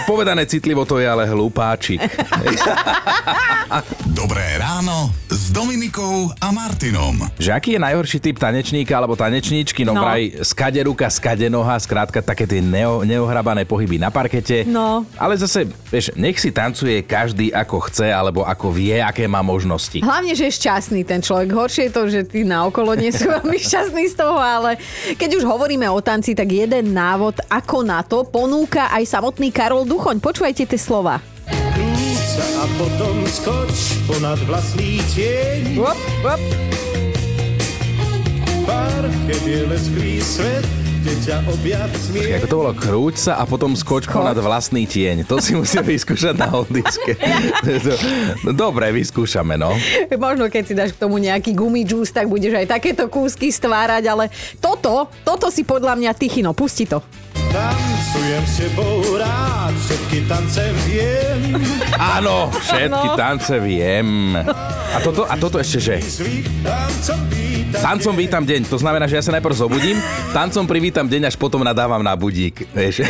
Povedané 0.08 0.48
citlivo 0.48 0.88
to 0.88 1.04
je 1.04 1.08
ale 1.08 1.28
hlupáčik. 1.28 2.00
Dobré 4.08 4.56
ráno 4.56 5.12
s 5.28 5.52
Dominikou 5.52 6.32
a 6.40 6.48
Martinom. 6.50 7.28
Že 7.36 7.52
aký 7.52 7.70
je 7.76 7.82
najhorší 7.84 8.18
typ 8.24 8.40
tanečníka 8.40 8.96
alebo 8.96 9.20
tanečníčky? 9.20 9.84
No, 9.84 9.94
No. 9.94 10.06
vraj 10.06 10.30
skade 10.46 10.80
ruka, 10.80 11.10
skade 11.12 11.50
noha, 11.50 11.76
skrátka 11.76 12.22
také 12.22 12.46
tie 12.46 12.64
neo, 12.64 13.02
neohrabané 13.04 13.66
pohyby 13.66 13.98
na 13.98 14.08
parkete. 14.08 14.64
No. 14.64 15.04
Ale 15.20 15.36
zase, 15.36 15.68
vieš, 15.92 16.16
nech 16.16 16.38
si 16.40 16.54
tancuje 16.54 17.04
každý 17.04 17.52
ako 17.52 17.92
chce 17.92 18.08
alebo 18.08 18.48
ako 18.48 18.72
vie, 18.72 19.02
aké 19.02 19.28
má 19.28 19.44
možnosti. 19.44 20.00
Hlavne, 20.00 20.32
že 20.38 20.48
je 20.48 20.54
šťastný 20.56 21.02
ten 21.08 21.24
človek. 21.24 21.56
Horšie 21.56 21.88
je 21.88 21.96
to, 21.96 22.04
že 22.12 22.22
tí 22.28 22.44
naokolo 22.44 22.92
nie 23.00 23.16
sú 23.16 23.32
veľmi 23.32 23.56
šťastní 23.66 24.12
z 24.12 24.16
toho, 24.20 24.36
ale 24.36 24.76
keď 25.16 25.40
už 25.40 25.48
hovoríme 25.48 25.88
o 25.88 26.04
tanci, 26.04 26.36
tak 26.36 26.52
jeden 26.52 26.92
návod, 26.92 27.40
ako 27.48 27.88
na 27.88 28.04
to 28.04 28.28
ponúka 28.28 28.92
aj 28.92 29.08
samotný 29.08 29.56
Karol 29.56 29.88
Duchoň. 29.88 30.20
Počúvajte 30.20 30.68
tie 30.68 30.80
slova. 30.80 31.24
Krúca 32.38 32.46
a 32.62 32.66
potom 32.78 33.16
skoč 33.26 33.78
ponad 34.06 34.38
vlastný 34.46 35.02
tieň. 35.16 35.82
Op, 35.82 36.00
op. 36.22 36.42
Parket 38.68 39.44
je 39.48 39.66
lesklý 39.66 40.22
svet, 40.22 40.68
smie. 41.08 42.36
Ako 42.36 42.48
to 42.48 42.58
bolo, 42.60 42.72
krúť 42.76 43.16
sa 43.30 43.34
a 43.40 43.44
potom 43.48 43.74
skoč 43.74 44.08
Skoč. 44.08 44.14
ponad 44.14 44.38
vlastný 44.40 44.84
tieň. 44.84 45.24
To 45.28 45.40
si 45.40 45.56
musím 45.56 45.84
vyskúšať 45.88 46.36
na 46.36 46.52
hodiske. 46.52 47.16
No, 48.44 48.52
Dobre, 48.52 48.92
vyskúšame, 48.92 49.56
no. 49.56 49.72
Možno 50.18 50.52
keď 50.52 50.64
si 50.66 50.74
dáš 50.76 50.92
k 50.96 51.02
tomu 51.02 51.22
nejaký 51.22 51.56
gumidžús, 51.56 52.12
tak 52.12 52.28
budeš 52.28 52.58
aj 52.60 52.68
takéto 52.80 53.08
kúsky 53.08 53.54
stvárať, 53.54 54.04
ale 54.10 54.26
toto, 54.60 55.08
toto 55.24 55.48
si 55.48 55.64
podľa 55.64 55.96
mňa 55.96 56.12
Tichino, 56.18 56.52
pusti 56.52 56.90
to. 56.90 57.00
Tancujem 57.52 58.44
s 58.44 58.54
tebou 58.60 59.00
rád, 59.16 59.74
všetky 59.78 60.18
tance 60.28 60.64
viem. 60.88 61.42
Áno, 61.96 62.52
všetky 62.52 63.08
tance 63.16 63.56
viem. 63.64 64.36
A 64.92 64.98
toto, 65.04 65.24
a 65.28 65.36
toto 65.40 65.58
ešte, 65.60 65.80
že 65.80 65.96
tancom 67.72 68.16
vítam. 68.16 68.44
deň. 68.48 68.62
To 68.72 68.78
znamená, 68.80 69.06
že 69.08 69.20
ja 69.20 69.24
sa 69.24 69.36
najprv 69.36 69.56
zobudím, 69.56 69.98
tancom 70.32 70.64
privítam 70.64 71.06
deň, 71.08 71.28
až 71.28 71.36
potom 71.36 71.62
nadávam 71.64 72.00
na 72.00 72.16
budík. 72.16 72.68
Vieš? 72.72 73.04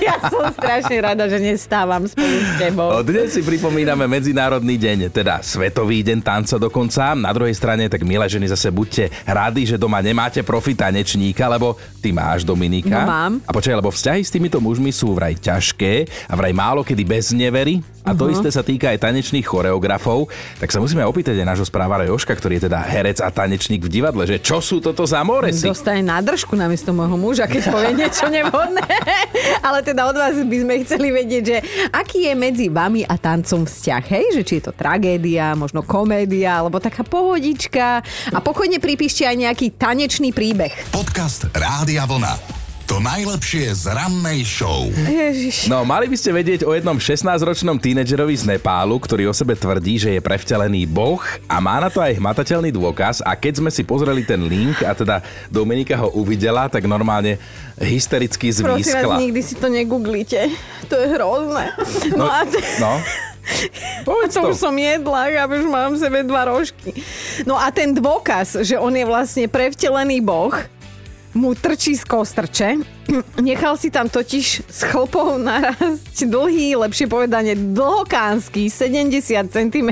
Ja 0.00 0.16
som 0.32 0.48
strašne 0.48 0.96
rada, 0.96 1.28
že 1.28 1.36
nestávam 1.36 2.08
spolu 2.08 2.40
s 2.40 2.50
tebou. 2.56 2.88
Dnes 3.04 3.36
si 3.36 3.44
pripomíname 3.44 4.08
Medzinárodný 4.08 4.80
deň, 4.80 5.12
teda 5.12 5.44
Svetový 5.44 6.00
deň 6.00 6.24
tanca 6.24 6.56
dokonca. 6.56 7.12
Na 7.12 7.28
druhej 7.36 7.52
strane, 7.52 7.84
tak 7.84 8.08
milé 8.08 8.24
ženy, 8.24 8.48
zase 8.48 8.72
buďte 8.72 9.12
radi, 9.28 9.68
že 9.68 9.76
doma 9.76 10.00
nemáte 10.00 10.40
profi 10.40 10.72
tanečníka, 10.72 11.52
lebo 11.52 11.76
ty 12.00 12.16
máš 12.16 12.48
Dominika. 12.48 13.04
No 13.04 13.12
mám. 13.12 13.32
A 13.50 13.56
počkaj, 13.58 13.82
lebo 13.82 13.90
vzťahy 13.90 14.22
s 14.22 14.30
týmito 14.30 14.62
mužmi 14.62 14.94
sú 14.94 15.10
vraj 15.10 15.34
ťažké 15.34 16.06
a 16.30 16.38
vraj 16.38 16.54
málo 16.54 16.86
kedy 16.86 17.02
bez 17.02 17.34
nevery. 17.34 17.82
A 18.06 18.14
to 18.14 18.30
uh-huh. 18.30 18.38
isté 18.38 18.46
sa 18.46 18.62
týka 18.62 18.94
aj 18.94 19.02
tanečných 19.02 19.42
choreografov. 19.42 20.30
Tak 20.62 20.70
sa 20.70 20.78
musíme 20.78 21.02
opýtať 21.02 21.34
aj 21.42 21.50
nášho 21.50 21.66
správala 21.66 22.06
Joška, 22.06 22.30
ktorý 22.38 22.62
je 22.62 22.70
teda 22.70 22.78
herec 22.78 23.18
a 23.18 23.26
tanečník 23.26 23.82
v 23.82 23.90
divadle, 23.90 24.22
že 24.22 24.38
čo 24.38 24.62
sú 24.62 24.78
toto 24.78 25.02
za 25.02 25.26
moresy? 25.26 25.66
Dostane 25.66 25.98
nádržku 25.98 26.54
namiesto 26.54 26.94
môjho 26.94 27.18
muža, 27.18 27.50
keď 27.50 27.74
povie 27.74 27.90
niečo 27.98 28.30
nevhodné. 28.30 28.86
Ale 29.66 29.82
teda 29.82 30.06
od 30.06 30.14
vás 30.14 30.38
by 30.38 30.56
sme 30.62 30.86
chceli 30.86 31.10
vedieť, 31.10 31.42
že 31.42 31.58
aký 31.90 32.30
je 32.30 32.34
medzi 32.38 32.66
vami 32.70 33.02
a 33.02 33.18
tancom 33.18 33.66
vzťah, 33.66 34.04
hej? 34.14 34.24
Že 34.38 34.42
či 34.46 34.54
je 34.62 34.64
to 34.70 34.72
tragédia, 34.78 35.58
možno 35.58 35.82
komédia, 35.82 36.62
alebo 36.62 36.78
taká 36.78 37.02
pohodička. 37.02 37.98
A 38.30 38.38
pokojne 38.38 38.78
pripíšte 38.78 39.26
aj 39.26 39.36
nejaký 39.42 39.74
tanečný 39.74 40.30
príbeh. 40.30 40.94
Podcast 40.94 41.50
Rádia 41.50 42.06
Vlna. 42.06 42.59
To 42.90 42.98
najlepšie 42.98 43.70
z 43.70 43.86
rannej 43.86 44.42
show. 44.42 44.90
Ježiš. 44.90 45.70
No, 45.70 45.86
mali 45.86 46.10
by 46.10 46.16
ste 46.18 46.34
vedieť 46.34 46.66
o 46.66 46.74
jednom 46.74 46.98
16-ročnom 46.98 47.78
tínedžerovi 47.78 48.34
z 48.34 48.50
Nepálu, 48.50 48.98
ktorý 48.98 49.30
o 49.30 49.34
sebe 49.34 49.54
tvrdí, 49.54 49.94
že 49.94 50.18
je 50.18 50.18
prevtelený 50.18 50.90
boh 50.90 51.22
a 51.46 51.62
má 51.62 51.78
na 51.78 51.86
to 51.86 52.02
aj 52.02 52.18
hmatateľný 52.18 52.74
dôkaz. 52.74 53.22
A 53.22 53.38
keď 53.38 53.62
sme 53.62 53.70
si 53.70 53.86
pozreli 53.86 54.26
ten 54.26 54.42
link 54.42 54.82
a 54.82 54.90
teda 54.90 55.22
Dominika 55.46 55.94
ho 56.02 56.10
uvidela, 56.18 56.66
tak 56.66 56.82
normálne 56.90 57.38
hystericky 57.78 58.50
Prosím 58.58 59.06
vás, 59.06 59.22
nikdy 59.22 59.38
si 59.38 59.54
to 59.54 59.70
negooglite. 59.70 60.50
To 60.90 60.98
je 60.98 61.14
hrozné. 61.14 61.70
No, 62.18 62.26
a 62.26 62.42
t- 62.42 62.58
No, 62.82 62.98
povedz 64.02 64.34
to 64.34 64.42
to. 64.42 64.50
už 64.50 64.58
som 64.58 64.74
jedla, 64.74 65.30
a 65.30 65.46
už 65.46 65.62
mám 65.62 65.94
v 65.94 65.98
sebe 66.02 66.26
dva 66.26 66.50
rožky. 66.50 66.90
No 67.46 67.54
a 67.54 67.70
ten 67.70 67.94
dôkaz, 67.94 68.66
že 68.66 68.74
on 68.74 68.90
je 68.90 69.06
vlastne 69.06 69.46
prevtelený 69.46 70.18
boh, 70.26 70.58
mu 71.34 71.54
trčí 71.54 71.96
z 71.96 72.04
kostrče. 72.04 72.68
Nechal 73.46 73.76
si 73.76 73.90
tam 73.90 74.08
totiž 74.08 74.46
s 74.66 74.80
chlpou 74.86 75.38
narásť 75.38 76.26
dlhý, 76.26 76.76
lepšie 76.76 77.06
povedane 77.06 77.54
dlhokánsky, 77.54 78.70
70 78.70 79.50
cm 79.50 79.88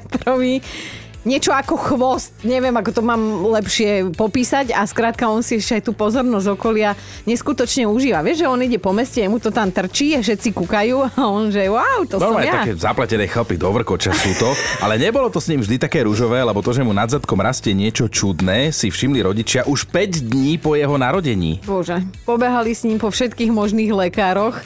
niečo 1.29 1.53
ako 1.53 1.77
chvost, 1.77 2.33
neviem, 2.41 2.73
ako 2.73 2.91
to 2.97 3.03
mám 3.05 3.21
lepšie 3.53 4.17
popísať 4.17 4.73
a 4.73 4.89
skrátka 4.89 5.29
on 5.29 5.45
si 5.45 5.61
ešte 5.61 5.77
aj 5.77 5.83
tú 5.85 5.93
pozornosť 5.93 6.57
okolia 6.57 6.97
neskutočne 7.29 7.85
užíva. 7.85 8.25
Vieš, 8.25 8.43
že 8.43 8.47
on 8.49 8.65
ide 8.65 8.81
po 8.81 8.97
meste, 8.97 9.21
mu 9.29 9.37
to 9.37 9.53
tam 9.53 9.69
trčí 9.69 10.17
a 10.17 10.25
všetci 10.25 10.57
kúkajú 10.57 10.97
a 11.05 11.21
on 11.29 11.53
že 11.53 11.69
wow, 11.69 12.09
to 12.09 12.17
som 12.17 12.33
Normálne 12.33 12.49
ja. 12.49 12.65
také 12.65 12.73
zapletené 12.81 13.29
chlpy 13.29 13.61
do 13.61 13.69
vrkoča 13.69 14.17
sú 14.17 14.33
to, 14.41 14.49
ale 14.81 14.97
nebolo 14.97 15.29
to 15.29 15.37
s 15.37 15.53
ním 15.53 15.61
vždy 15.61 15.77
také 15.77 16.01
rúžové, 16.09 16.41
lebo 16.41 16.65
to, 16.65 16.73
že 16.73 16.81
mu 16.81 16.97
nad 16.97 17.13
zadkom 17.13 17.45
rastie 17.45 17.77
niečo 17.77 18.09
čudné, 18.09 18.73
si 18.73 18.89
všimli 18.89 19.21
rodičia 19.21 19.69
už 19.69 19.85
5 19.93 20.33
dní 20.33 20.57
po 20.57 20.73
jeho 20.73 20.97
narodení. 20.97 21.61
Bože, 21.69 22.01
pobehali 22.25 22.73
s 22.73 22.89
ním 22.89 22.97
po 22.97 23.13
všetkých 23.13 23.53
možných 23.53 23.93
lekároch. 23.93 24.57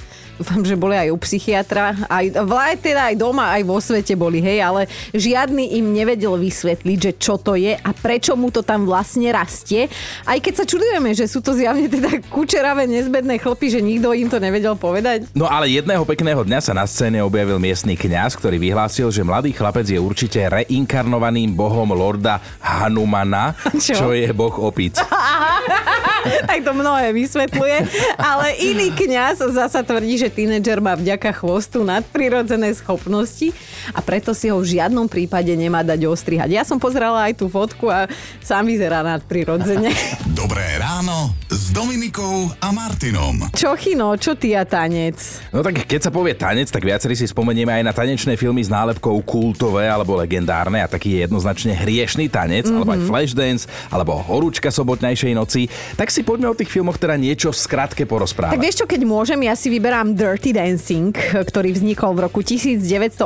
Dúfam, 0.43 0.67
že 0.67 0.75
boli 0.75 0.99
aj 0.99 1.15
u 1.15 1.19
psychiatra. 1.23 1.95
Aj, 2.11 2.27
vláj 2.27 2.83
teda 2.83 3.15
aj 3.15 3.15
doma, 3.15 3.55
aj 3.55 3.63
vo 3.63 3.79
svete 3.79 4.19
boli, 4.19 4.43
hej, 4.43 4.59
ale 4.59 4.91
žiadny 5.15 5.79
im 5.79 5.95
nevedel 5.95 6.35
vysvetliť, 6.35 6.99
že 6.99 7.13
čo 7.15 7.39
to 7.39 7.55
je 7.55 7.79
a 7.79 7.91
prečo 7.95 8.35
mu 8.35 8.51
to 8.51 8.67
tam 8.67 8.83
vlastne 8.83 9.31
rastie. 9.31 9.87
Aj 10.27 10.35
keď 10.43 10.55
sa 10.59 10.65
čudujeme, 10.67 11.15
že 11.15 11.31
sú 11.31 11.39
to 11.39 11.55
zjavne 11.55 11.87
teda 11.87 12.19
kučeravé 12.27 12.91
nezbedné 12.91 13.39
chlpy, 13.39 13.71
že 13.71 13.79
nikto 13.79 14.11
im 14.19 14.27
to 14.27 14.43
nevedel 14.43 14.75
povedať. 14.75 15.31
No 15.31 15.47
ale 15.47 15.71
jedného 15.71 16.03
pekného 16.03 16.43
dňa 16.43 16.59
sa 16.59 16.75
na 16.75 16.91
scéne 16.91 17.23
objavil 17.23 17.63
miestny 17.63 17.95
kňaz, 17.95 18.35
ktorý 18.35 18.59
vyhlásil, 18.59 19.15
že 19.15 19.23
mladý 19.23 19.55
chlapec 19.55 19.87
je 19.87 20.03
určite 20.03 20.43
reinkarnovaným 20.43 21.55
bohom 21.55 21.87
lorda 21.95 22.43
Hanumana, 22.59 23.55
Čo? 23.79 23.95
čo 23.95 24.09
je 24.11 24.27
boh 24.35 24.59
opic. 24.59 24.99
tak 26.49 26.59
to 26.63 26.73
mnohé 26.75 27.15
vysvetľuje. 27.15 27.79
Ale 28.19 28.47
iný 28.61 28.93
kňaz 28.93 29.43
zasa 29.51 29.81
tvrdí, 29.83 30.21
že 30.21 30.29
tínedžer 30.29 30.79
má 30.79 30.95
vďaka 30.95 31.33
chvostu 31.35 31.83
nadprirodzené 31.83 32.73
schopnosti 32.77 33.51
a 33.97 34.01
preto 34.05 34.37
si 34.37 34.53
ho 34.53 34.61
v 34.61 34.79
žiadnom 34.79 35.07
prípade 35.11 35.51
nemá 35.57 35.83
dať 35.83 36.07
ostrihať. 36.07 36.51
Ja 36.53 36.63
som 36.63 36.79
pozerala 36.79 37.27
aj 37.31 37.43
tú 37.43 37.47
fotku 37.51 37.91
a 37.91 38.07
sám 38.45 38.69
vyzerá 38.69 39.03
nadprirodzene. 39.03 39.91
Dobré 40.41 40.79
ráno 40.79 41.35
s 41.51 41.73
Dominikou 41.75 42.53
a 42.61 42.69
Martinom. 42.71 43.51
čo 43.57 43.75
chino, 43.75 44.15
čo 44.21 44.37
ty 44.37 44.55
a 44.55 44.63
tanec? 44.69 45.19
No 45.51 45.65
tak 45.65 45.85
keď 45.89 46.09
sa 46.09 46.11
povie 46.13 46.37
tanec, 46.37 46.69
tak 46.71 46.85
viacerí 46.85 47.17
si 47.17 47.27
spomenieme 47.27 47.73
aj 47.73 47.83
na 47.83 47.93
tanečné 47.93 48.37
filmy 48.37 48.63
s 48.63 48.71
nálepkou 48.71 49.19
kultové 49.25 49.89
alebo 49.89 50.17
legendárne 50.17 50.85
a 50.85 50.89
taký 50.89 51.17
je 51.17 51.19
jednoznačne 51.27 51.73
hriešný 51.77 52.29
tanec, 52.29 52.69
mm-hmm. 52.69 52.77
alebo 52.79 52.91
aj 52.95 53.01
flashdance, 53.09 53.63
alebo 53.89 54.13
horúčka 54.21 54.69
sobotnejšej 54.69 55.33
noci. 55.33 55.67
Tak 55.97 56.12
si 56.13 56.21
poďme 56.21 56.53
o 56.53 56.57
tých 56.57 56.69
filmoch 56.69 57.01
teda 57.01 57.17
niečo 57.17 57.49
v 57.49 57.57
skratke 57.57 58.05
porozprávať. 58.05 58.61
Tak 58.61 58.61
vieš 58.61 58.85
čo, 58.85 58.87
keď 58.87 59.01
môžem, 59.09 59.41
ja 59.49 59.57
si 59.57 59.73
vyberám 59.73 60.13
Dirty 60.13 60.53
Dancing, 60.53 61.17
ktorý 61.49 61.73
vznikol 61.73 62.13
v 62.13 62.29
roku 62.29 62.45
1987, 62.45 63.25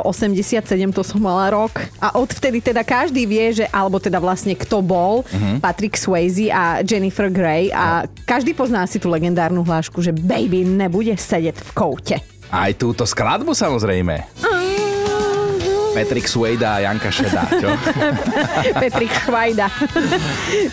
to 0.95 1.03
som 1.03 1.19
mala 1.19 1.51
rok. 1.51 1.83
A 1.99 2.15
odvtedy 2.15 2.63
teda 2.63 2.87
každý 2.87 3.27
vie, 3.27 3.51
že, 3.51 3.65
alebo 3.75 3.99
teda 3.99 4.23
vlastne 4.23 4.55
kto 4.55 4.79
bol, 4.79 5.27
uh-huh. 5.27 5.59
Patrick 5.59 5.99
Swayze 5.99 6.47
a 6.47 6.79
Jennifer 6.79 7.27
Grey 7.27 7.67
a 7.75 8.07
každý 8.23 8.55
pozná 8.55 8.87
si 8.87 9.03
tú 9.03 9.11
legendárnu 9.11 9.67
hlášku, 9.67 9.99
že 9.99 10.15
baby 10.15 10.63
nebude 10.63 11.19
sedieť 11.19 11.59
v 11.59 11.71
koute. 11.75 12.17
Aj 12.47 12.71
túto 12.71 13.03
skladbu 13.03 13.51
samozrejme. 13.51 14.23
Patrick 15.97 16.29
Swayze 16.29 16.61
a 16.61 16.77
Janka 16.85 17.09
Šedá, 17.09 17.49
čo? 17.57 17.73
Petrik 18.85 19.09
Chvajda. 19.25 19.65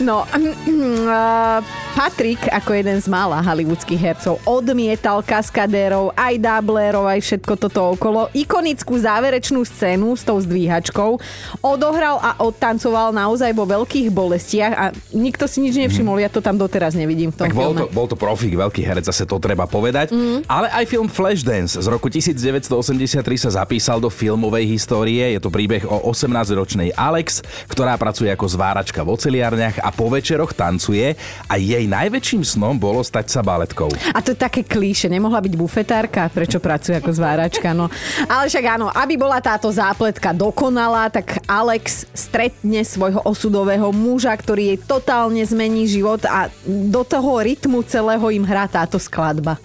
No, 0.04 0.28
uh, 0.28 1.64
Patrik, 1.97 2.45
ako 2.52 2.76
jeden 2.76 3.00
z 3.00 3.09
mála 3.09 3.40
hollywoodských 3.40 3.97
hercov, 3.97 4.37
odmietal 4.45 5.25
kaskadérov, 5.25 6.12
aj 6.12 6.35
dáblerov, 6.37 7.09
aj 7.09 7.25
všetko 7.25 7.54
toto 7.57 7.97
okolo. 7.97 8.28
Ikonickú 8.37 9.00
záverečnú 9.00 9.64
scénu 9.64 10.12
s 10.12 10.26
tou 10.26 10.37
zdvíhačkou 10.37 11.16
odohral 11.64 12.21
a 12.21 12.37
odtancoval 12.45 13.16
naozaj 13.16 13.54
vo 13.57 13.64
veľkých 13.64 14.12
bolestiach 14.12 14.73
a 14.76 14.85
nikto 15.16 15.49
si 15.49 15.64
nič 15.64 15.78
nevšimol, 15.81 16.21
ja 16.21 16.28
to 16.28 16.45
tam 16.45 16.61
doteraz 16.61 16.93
nevidím 16.99 17.33
v 17.33 17.37
tom 17.40 17.47
Tak 17.49 17.57
bol 17.57 17.73
filme. 17.73 17.81
to, 17.81 17.85
bol 17.95 18.07
to 18.11 18.16
profík, 18.19 18.59
veľký 18.59 18.83
herec, 18.85 19.07
zase 19.07 19.25
to 19.25 19.40
treba 19.40 19.64
povedať. 19.71 20.12
Mm. 20.12 20.45
Ale 20.50 20.69
aj 20.69 20.85
film 20.90 21.09
Flashdance 21.09 21.78
z 21.78 21.87
roku 21.88 22.11
1983 22.11 23.25
sa 23.38 23.50
zapísal 23.62 24.02
do 24.02 24.11
filmovej 24.11 24.66
histórie. 24.66 25.13
Je 25.14 25.40
to 25.42 25.54
príbeh 25.54 25.87
o 25.87 26.11
18-ročnej 26.11 26.90
Alex, 26.99 27.44
ktorá 27.71 27.94
pracuje 27.94 28.33
ako 28.33 28.50
zváračka 28.50 29.06
v 29.06 29.14
oceliarniach 29.14 29.78
a 29.78 29.94
po 29.94 30.11
večeroch 30.11 30.50
tancuje 30.56 31.14
a 31.47 31.54
jej 31.54 31.87
najväčším 31.87 32.42
snom 32.42 32.75
bolo 32.75 33.04
stať 33.04 33.30
sa 33.30 33.40
baletkou. 33.44 33.92
A 34.11 34.18
to 34.18 34.35
je 34.35 34.38
také 34.38 34.66
klíše, 34.66 35.06
nemohla 35.06 35.38
byť 35.38 35.54
bufetárka, 35.54 36.26
prečo 36.33 36.59
pracuje 36.59 36.99
ako 36.99 37.11
zváračka, 37.14 37.71
no. 37.71 37.87
Ale 38.26 38.50
však 38.50 38.64
áno, 38.66 38.90
aby 38.90 39.14
bola 39.14 39.38
táto 39.38 39.71
zápletka 39.71 40.35
dokonalá, 40.35 41.12
tak 41.12 41.38
Alex 41.47 42.09
stretne 42.11 42.83
svojho 42.83 43.23
osudového 43.23 43.90
muža, 43.94 44.35
ktorý 44.35 44.75
jej 44.75 44.78
totálne 44.83 45.42
zmení 45.44 45.87
život 45.87 46.25
a 46.26 46.49
do 46.66 47.02
toho 47.04 47.40
rytmu 47.42 47.85
celého 47.85 48.26
im 48.33 48.44
hrá 48.47 48.66
táto 48.66 48.97
skladba. 48.97 49.61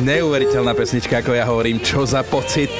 Neuveriteľná 0.00 0.72
pesnička, 0.72 1.20
ako 1.20 1.36
ja 1.36 1.44
hovorím, 1.44 1.76
čo 1.84 2.08
za 2.08 2.24
pocit. 2.24 2.72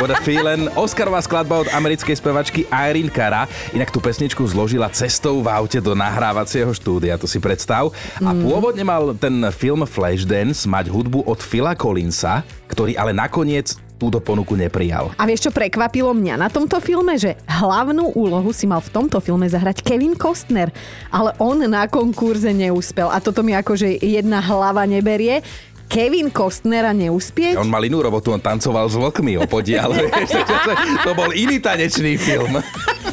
What 0.00 0.08
a 0.08 0.16
feeling. 0.24 0.72
Oscarová 0.72 1.20
skladba 1.20 1.60
od 1.60 1.68
americkej 1.68 2.16
spevačky 2.16 2.64
Irene 2.72 3.12
Cara. 3.12 3.44
Inak 3.76 3.92
tú 3.92 4.00
pesničku 4.00 4.40
zložila 4.48 4.88
cestou 4.88 5.44
v 5.44 5.52
aute 5.52 5.84
do 5.84 5.92
nahrávacieho 5.92 6.72
štúdia, 6.72 7.20
to 7.20 7.28
si 7.28 7.36
predstav. 7.44 7.92
A 8.24 8.32
pôvodne 8.32 8.88
mal 8.88 9.12
ten 9.20 9.36
film 9.52 9.84
Flashdance 9.84 10.64
mať 10.64 10.88
hudbu 10.88 11.28
od 11.28 11.44
Phila 11.44 11.76
Collinsa, 11.76 12.40
ktorý 12.72 12.96
ale 12.96 13.12
nakoniec 13.12 13.76
túto 14.00 14.20
ponuku 14.20 14.56
neprijal. 14.56 15.12
A 15.16 15.28
vieš, 15.28 15.48
čo 15.48 15.52
prekvapilo 15.52 16.12
mňa 16.16 16.40
na 16.40 16.48
tomto 16.48 16.80
filme? 16.80 17.20
Že 17.20 17.36
hlavnú 17.48 18.16
úlohu 18.16 18.52
si 18.56 18.64
mal 18.64 18.80
v 18.80 18.92
tomto 18.96 19.20
filme 19.20 19.44
zahrať 19.44 19.84
Kevin 19.84 20.16
Costner, 20.16 20.72
ale 21.12 21.36
on 21.36 21.60
na 21.68 21.84
konkurze 21.84 22.52
neúspel. 22.52 23.12
A 23.12 23.20
toto 23.20 23.44
mi 23.44 23.52
akože 23.52 24.00
jedna 24.00 24.40
hlava 24.40 24.88
neberie. 24.88 25.44
Kevin 25.86 26.28
Costnera 26.34 26.90
neúspieť? 26.90 27.58
On 27.58 27.70
mal 27.70 27.82
inú 27.86 28.02
robotu, 28.02 28.34
on 28.34 28.42
tancoval 28.42 28.90
s 28.90 28.98
vlkmi 28.98 29.38
o 29.40 29.44
podiale. 29.46 30.10
to 31.06 31.10
bol 31.14 31.30
iný 31.32 31.62
tanečný 31.62 32.18
film. 32.18 32.58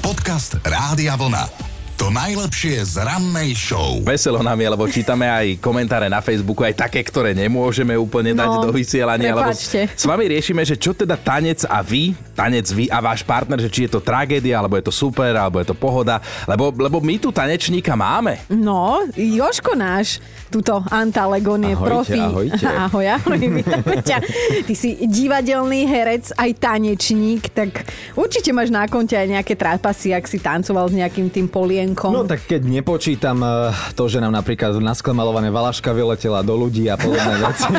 Podcast 0.02 0.58
Rádia 0.66 1.14
Vlna. 1.18 1.73
To 1.94 2.10
najlepšie 2.10 2.84
z 2.84 3.00
rannej 3.00 3.54
show. 3.54 4.02
Veselo 4.02 4.42
nám 4.42 4.58
je, 4.58 4.68
lebo 4.68 4.84
čítame 4.86 5.24
aj 5.24 5.56
komentáre 5.58 6.10
na 6.10 6.20
Facebooku, 6.20 6.60
aj 6.62 6.76
také, 6.82 7.00
ktoré 7.00 7.32
nemôžeme 7.32 7.96
úplne 7.96 8.34
dať 8.34 8.50
No, 8.50 8.60
do 8.60 8.74
vysielania. 8.74 9.32
Lebo 9.32 9.48
prepáčte. 9.48 9.88
s 9.88 10.04
vami 10.04 10.28
riešime, 10.28 10.62
že 10.62 10.76
čo 10.76 10.92
teda 10.92 11.16
tanec 11.16 11.64
a 11.64 11.80
vy, 11.80 12.12
tanec 12.34 12.66
vy 12.68 12.90
a 12.90 13.00
váš 13.00 13.22
partner, 13.22 13.56
že 13.58 13.70
či 13.70 13.86
je 13.86 13.94
to 13.94 14.02
tragédia, 14.02 14.58
alebo 14.58 14.76
je 14.76 14.84
to 14.84 14.92
super, 14.92 15.32
alebo 15.32 15.62
je 15.62 15.70
to 15.70 15.74
pohoda. 15.74 16.18
Lebo, 16.44 16.74
lebo 16.74 16.98
my 16.98 17.16
tu 17.16 17.30
tanečníka 17.30 17.94
máme. 17.94 18.42
No, 18.50 19.08
Joško 19.14 19.72
náš, 19.74 20.18
tuto 20.50 20.84
Antalegón 20.84 21.62
je 21.62 21.72
Ahojte, 21.72 21.88
profi. 21.88 22.20
ahojte. 22.20 22.66
Ahoj, 22.84 23.06
ahoj, 23.08 23.38
vítame 23.40 23.96
ťa. 24.02 24.18
Ty 24.66 24.74
si 24.74 24.98
divadelný 25.00 25.86
herec, 25.86 26.36
aj 26.36 26.52
tanečník, 26.58 27.48
tak 27.50 27.86
určite 28.14 28.52
máš 28.52 28.70
na 28.70 28.84
konte 28.86 29.14
aj 29.14 29.30
nejaké 29.30 29.54
trápasy, 29.54 30.12
ak 30.12 30.26
si 30.26 30.38
tancoval 30.38 30.90
s 30.90 30.98
nejakým 30.98 31.30
tým 31.30 31.48
polienkom. 31.84 32.10
No 32.16 32.24
tak 32.24 32.48
keď 32.48 32.64
nepočítam 32.64 33.44
eh, 33.44 33.76
to, 33.94 34.08
že 34.08 34.24
nám 34.24 34.32
napríklad 34.32 34.80
nasklemalované 34.80 35.52
valaška 35.52 35.92
vyletela 35.92 36.40
do 36.40 36.56
ľudí 36.56 36.88
a 36.88 36.96
podobné 36.96 37.36
veci, 37.44 37.72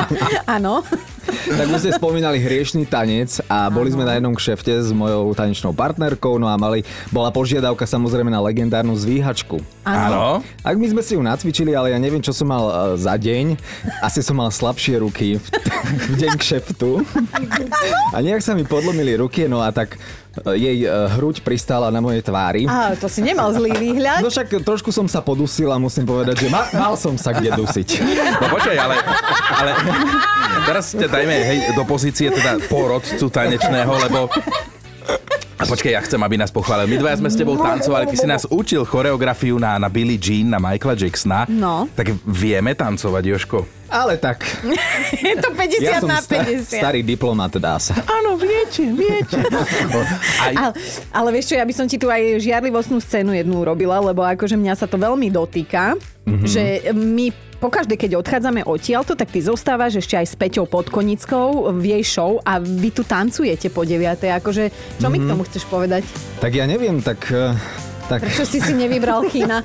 Áno. 0.58 0.82
tak 1.46 1.66
už 1.70 1.78
ste 1.78 1.92
spomínali 1.94 2.42
hriešný 2.42 2.90
tanec 2.90 3.38
a 3.46 3.70
boli 3.70 3.94
sme 3.94 4.02
na 4.02 4.18
jednom 4.18 4.34
kšefte 4.34 4.72
s 4.82 4.90
mojou 4.90 5.32
tanečnou 5.38 5.70
partnerkou, 5.70 6.36
no 6.42 6.50
a 6.50 6.58
mali, 6.58 6.82
bola 7.14 7.30
požiadavka 7.30 7.86
samozrejme 7.86 8.28
na 8.28 8.42
legendárnu 8.42 8.98
zvíhačku. 8.98 9.62
Áno. 9.86 10.42
Ak 10.66 10.74
my 10.74 10.86
sme 10.90 11.02
si 11.04 11.14
ju 11.14 11.22
nacvičili, 11.22 11.72
ale 11.72 11.94
ja 11.94 11.98
neviem, 12.02 12.20
čo 12.20 12.34
som 12.34 12.50
mal 12.50 12.64
eh, 12.66 12.74
za 12.98 13.14
deň. 13.14 13.54
Asi 14.02 14.20
som 14.20 14.34
mal 14.34 14.50
slabšie 14.50 14.98
ruky 14.98 15.38
v, 15.38 15.44
v 16.12 16.14
deň 16.18 16.32
kšeftu. 16.40 16.90
A 18.14 18.22
nejak 18.22 18.42
sa 18.42 18.54
mi 18.54 18.62
podlomili 18.62 19.18
ruky, 19.18 19.50
no 19.50 19.58
a 19.58 19.74
tak 19.74 19.98
jej 20.54 20.78
eh, 20.84 20.90
hruď 21.18 21.40
pristála 21.46 21.88
na 21.94 22.02
mojej 22.02 22.22
tvári. 22.24 22.66
Á, 22.66 22.98
to 22.98 23.06
si 23.06 23.22
nemal 23.22 23.54
zlý 23.54 23.70
výhľad. 23.74 24.20
No 24.20 24.30
však 24.30 24.62
trošku 24.66 24.90
som 24.90 25.06
sa 25.06 25.22
podusil 25.22 25.70
a 25.70 25.78
musím 25.78 26.04
povedať, 26.04 26.46
že 26.46 26.48
ma, 26.50 26.66
mal 26.74 26.98
som 26.98 27.14
sa 27.14 27.30
kde 27.30 27.54
dusiť. 27.54 27.88
No 28.42 28.46
počkaj, 28.50 28.76
ale, 28.76 28.96
ale 29.54 29.70
teraz 30.66 30.90
ťa 30.94 31.06
dajme 31.06 31.34
hej, 31.34 31.58
do 31.78 31.82
pozície 31.86 32.28
teda 32.34 32.58
porodcu 32.66 33.26
tanečného, 33.30 33.92
lebo 34.08 34.26
a 35.54 35.62
počkaj, 35.70 35.92
ja 35.94 36.02
chcem, 36.02 36.18
aby 36.18 36.36
nás 36.36 36.50
pochválil. 36.50 36.90
My 36.90 36.98
dvaja 36.98 37.22
sme 37.22 37.30
s 37.30 37.38
tebou 37.38 37.54
tancovali, 37.54 38.10
ty 38.10 38.18
si 38.18 38.26
nás 38.26 38.42
učil 38.44 38.82
choreografiu 38.84 39.56
na, 39.56 39.78
na 39.78 39.86
Billie 39.86 40.18
Jean, 40.18 40.50
na 40.50 40.58
Michaela 40.58 40.98
Jacksona. 40.98 41.46
No. 41.46 41.86
Tak 41.94 42.10
vieme 42.26 42.74
tancovať, 42.74 43.22
Joško? 43.22 43.83
Ale 43.94 44.18
tak, 44.18 44.42
Je 45.30 45.38
to 45.38 45.54
50 45.54 45.78
ja 45.78 46.02
som 46.02 46.10
na 46.10 46.18
sta- 46.18 46.42
50. 46.42 46.82
starý 46.82 47.06
diplomat, 47.06 47.54
dá 47.62 47.78
sa. 47.78 47.94
Áno, 48.02 48.34
viete, 48.34 48.82
viete. 48.90 49.38
Aj, 50.44 50.50
Ale, 50.50 50.74
ale 51.14 51.28
vieš 51.38 51.54
čo, 51.54 51.54
ja 51.54 51.62
by 51.62 51.74
som 51.74 51.86
ti 51.86 51.94
tu 51.94 52.10
aj 52.10 52.42
žiarlivostnú 52.42 52.98
scénu 52.98 53.30
jednu 53.38 53.62
urobila, 53.62 54.02
lebo 54.02 54.26
akože 54.26 54.58
mňa 54.58 54.74
sa 54.74 54.90
to 54.90 54.98
veľmi 54.98 55.30
dotýka, 55.30 55.94
mm-hmm. 56.26 56.42
že 56.42 56.90
my 56.90 57.30
pokaždé, 57.62 57.94
keď 57.94 58.20
odchádzame 58.20 58.66
odtiaľto, 58.66 59.14
tak 59.14 59.30
ty 59.30 59.40
zostávaš 59.40 60.02
ešte 60.02 60.18
aj 60.18 60.26
s 60.26 60.34
Peťou 60.34 60.66
Podkonickou 60.66 61.70
v 61.72 61.84
jej 61.96 62.04
show 62.04 62.42
a 62.42 62.58
vy 62.58 62.90
tu 62.90 63.06
tancujete 63.06 63.70
po 63.70 63.86
9. 63.86 64.02
Akože, 64.42 64.68
čo 64.68 64.74
mm-hmm. 64.74 65.08
mi 65.08 65.18
k 65.22 65.24
tomu 65.30 65.42
chceš 65.46 65.64
povedať? 65.70 66.02
Tak 66.42 66.50
ja 66.50 66.66
neviem, 66.66 66.98
tak... 66.98 67.30
eh, 67.30 67.54
tak 68.04 68.20
Čo 68.28 68.44
si 68.44 68.60
si 68.60 68.76
nevybral 68.76 69.24
Kína? 69.32 69.64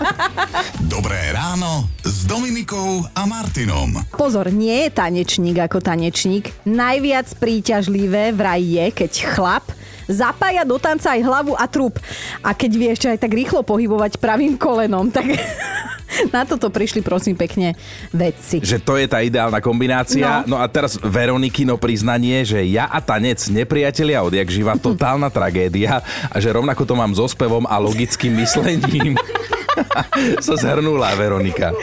Dobré 0.94 1.34
ráno 1.34 1.90
s 2.20 2.28
Dominikou 2.28 3.00
a 3.16 3.24
Martinom. 3.24 3.96
Pozor, 4.12 4.52
nie 4.52 4.84
je 4.84 4.88
tanečník 4.92 5.56
ako 5.56 5.80
tanečník. 5.80 6.52
Najviac 6.68 7.32
príťažlivé 7.40 8.36
vraj 8.36 8.60
je, 8.60 8.86
keď 8.92 9.12
chlap 9.32 9.64
zapája 10.04 10.68
do 10.68 10.76
tanca 10.76 11.16
aj 11.16 11.24
hlavu 11.24 11.56
a 11.56 11.64
trup. 11.64 11.96
A 12.44 12.52
keď 12.52 12.70
vieš 12.76 12.98
aj 13.08 13.24
tak 13.24 13.32
rýchlo 13.32 13.64
pohybovať 13.64 14.20
pravým 14.20 14.60
kolenom, 14.60 15.08
tak 15.08 15.32
na 16.36 16.44
toto 16.44 16.68
prišli 16.68 17.00
prosím 17.00 17.40
pekne 17.40 17.72
vedci. 18.12 18.60
že 18.60 18.84
to 18.84 19.00
je 19.00 19.08
tá 19.08 19.24
ideálna 19.24 19.64
kombinácia. 19.64 20.44
No. 20.44 20.52
no 20.52 20.56
a 20.60 20.68
teraz 20.68 21.00
Veronikino 21.00 21.80
priznanie, 21.80 22.44
že 22.44 22.60
ja 22.68 22.84
a 22.84 23.00
tanec 23.00 23.48
nepriatelia 23.48 24.20
odjak 24.20 24.52
živa, 24.52 24.76
totálna 24.76 25.32
tragédia 25.32 26.04
a 26.28 26.36
že 26.36 26.52
rovnako 26.52 26.84
to 26.84 26.92
mám 26.92 27.16
so 27.16 27.24
spevom 27.24 27.64
a 27.64 27.80
logickým 27.80 28.36
myslením. 28.36 29.16
sa 30.46 30.54
zhrnula 30.56 31.14
Veronika. 31.16 31.74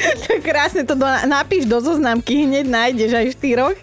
Krásne 0.43 0.83
to 0.83 0.95
do, 0.95 1.07
napíš 1.27 1.65
do 1.65 1.79
zoznamky, 1.79 2.47
hneď 2.47 2.65
nájdeš 2.67 3.11
aj 3.13 3.27
štyroch. 3.37 3.77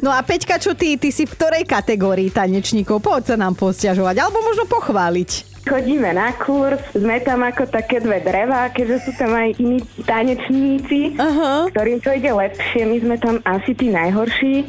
No 0.00 0.10
a 0.10 0.20
Peťka, 0.22 0.58
čo 0.58 0.74
ty, 0.74 0.96
ty 0.96 1.10
si 1.10 1.26
v 1.26 1.34
ktorej 1.34 1.64
kategórii 1.66 2.30
tanečníkov? 2.30 3.02
Poď 3.02 3.34
sa 3.34 3.36
nám 3.36 3.54
posťažovať, 3.58 4.16
alebo 4.20 4.38
možno 4.42 4.64
pochváliť. 4.70 5.50
Chodíme 5.60 6.16
na 6.16 6.32
kurz, 6.40 6.80
sme 6.96 7.20
tam 7.20 7.44
ako 7.44 7.68
také 7.68 8.00
dve 8.00 8.24
drevá, 8.24 8.72
keďže 8.72 8.96
sú 9.04 9.10
tam 9.12 9.36
aj 9.36 9.60
iní 9.60 9.84
tanečníci, 10.08 11.20
Aha. 11.20 11.68
ktorým 11.68 12.00
to 12.00 12.16
ide 12.16 12.32
lepšie. 12.32 12.88
My 12.88 12.96
sme 12.96 13.16
tam 13.20 13.36
asi 13.44 13.76
tí 13.76 13.92
najhorší, 13.92 14.64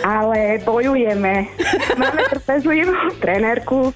ale 0.00 0.64
bojujeme. 0.64 1.52
Máme 2.00 2.20
trpezlivú 2.32 2.96
trenérku, 3.20 3.92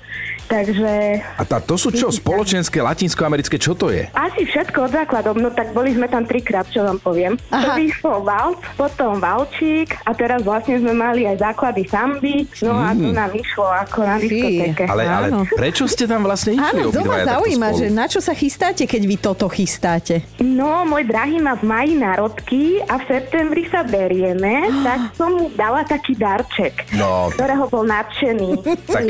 takže 0.50 1.22
A 1.36 1.42
tá, 1.44 1.58
to 1.58 1.74
sú 1.74 1.88
čo? 1.90 2.10
Spoločenské, 2.10 2.80
latinskoamerické, 2.80 3.54
čo 3.54 3.72
to 3.72 3.88
je? 3.88 4.10
asi 4.10 4.42
všetko 4.42 4.78
od 4.80 4.92
základov. 4.92 5.34
No 5.36 5.48
tak 5.48 5.70
boli 5.70 5.90
sme 5.90 6.06
tam 6.06 6.22
trikrát, 6.22 6.66
čo 6.66 6.82
vám 6.82 6.98
poviem. 6.98 7.38
Aha. 7.48 7.72
Prvý 7.72 7.94
bol 7.96 8.20
valc, 8.20 8.58
potom 8.74 9.16
valčík 9.16 9.94
a 10.00 10.10
teraz 10.10 10.42
vlastne 10.42 10.76
sme 10.76 10.90
mali 10.90 11.24
aj 11.24 11.38
základy 11.40 11.86
samby, 11.86 12.34
no 12.60 12.74
a 12.74 12.90
to 12.90 13.10
nám 13.10 13.30
išlo 13.30 13.64
ako 13.64 13.98
na 14.00 14.16
Fí. 14.16 14.26
diskotéke. 14.26 14.82
Ale, 14.84 15.02
ale 15.04 15.26
Áno. 15.28 15.40
prečo 15.46 15.84
ste 15.84 16.04
tam 16.04 16.22
vlastne 16.22 16.52
išli 16.52 16.80
Áno, 16.80 16.90
to 16.90 17.02
ma 17.02 17.22
zaujíma, 17.22 17.68
že 17.72 17.86
na 17.88 18.04
čo 18.04 18.18
sa 18.18 18.32
chystáte, 18.32 18.82
keď 18.82 19.02
vy 19.04 19.16
toto 19.16 19.46
chystáte? 19.46 20.26
No, 20.38 20.82
môj 20.82 21.04
drahý 21.04 21.38
má 21.38 21.54
v 21.54 21.64
maji 21.64 21.94
narodky 21.94 22.62
a 22.82 22.96
v 22.96 23.04
septembri 23.06 23.68
sa 23.68 23.82
berieme, 23.82 24.50
tak 24.86 25.14
som 25.14 25.30
mu 25.32 25.46
dala 25.52 25.82
taký 25.82 26.14
darček, 26.14 26.90
No. 26.92 27.30
ktorého 27.30 27.66
bol 27.66 27.84
nadšený. 27.84 28.48
Tak 28.66 29.04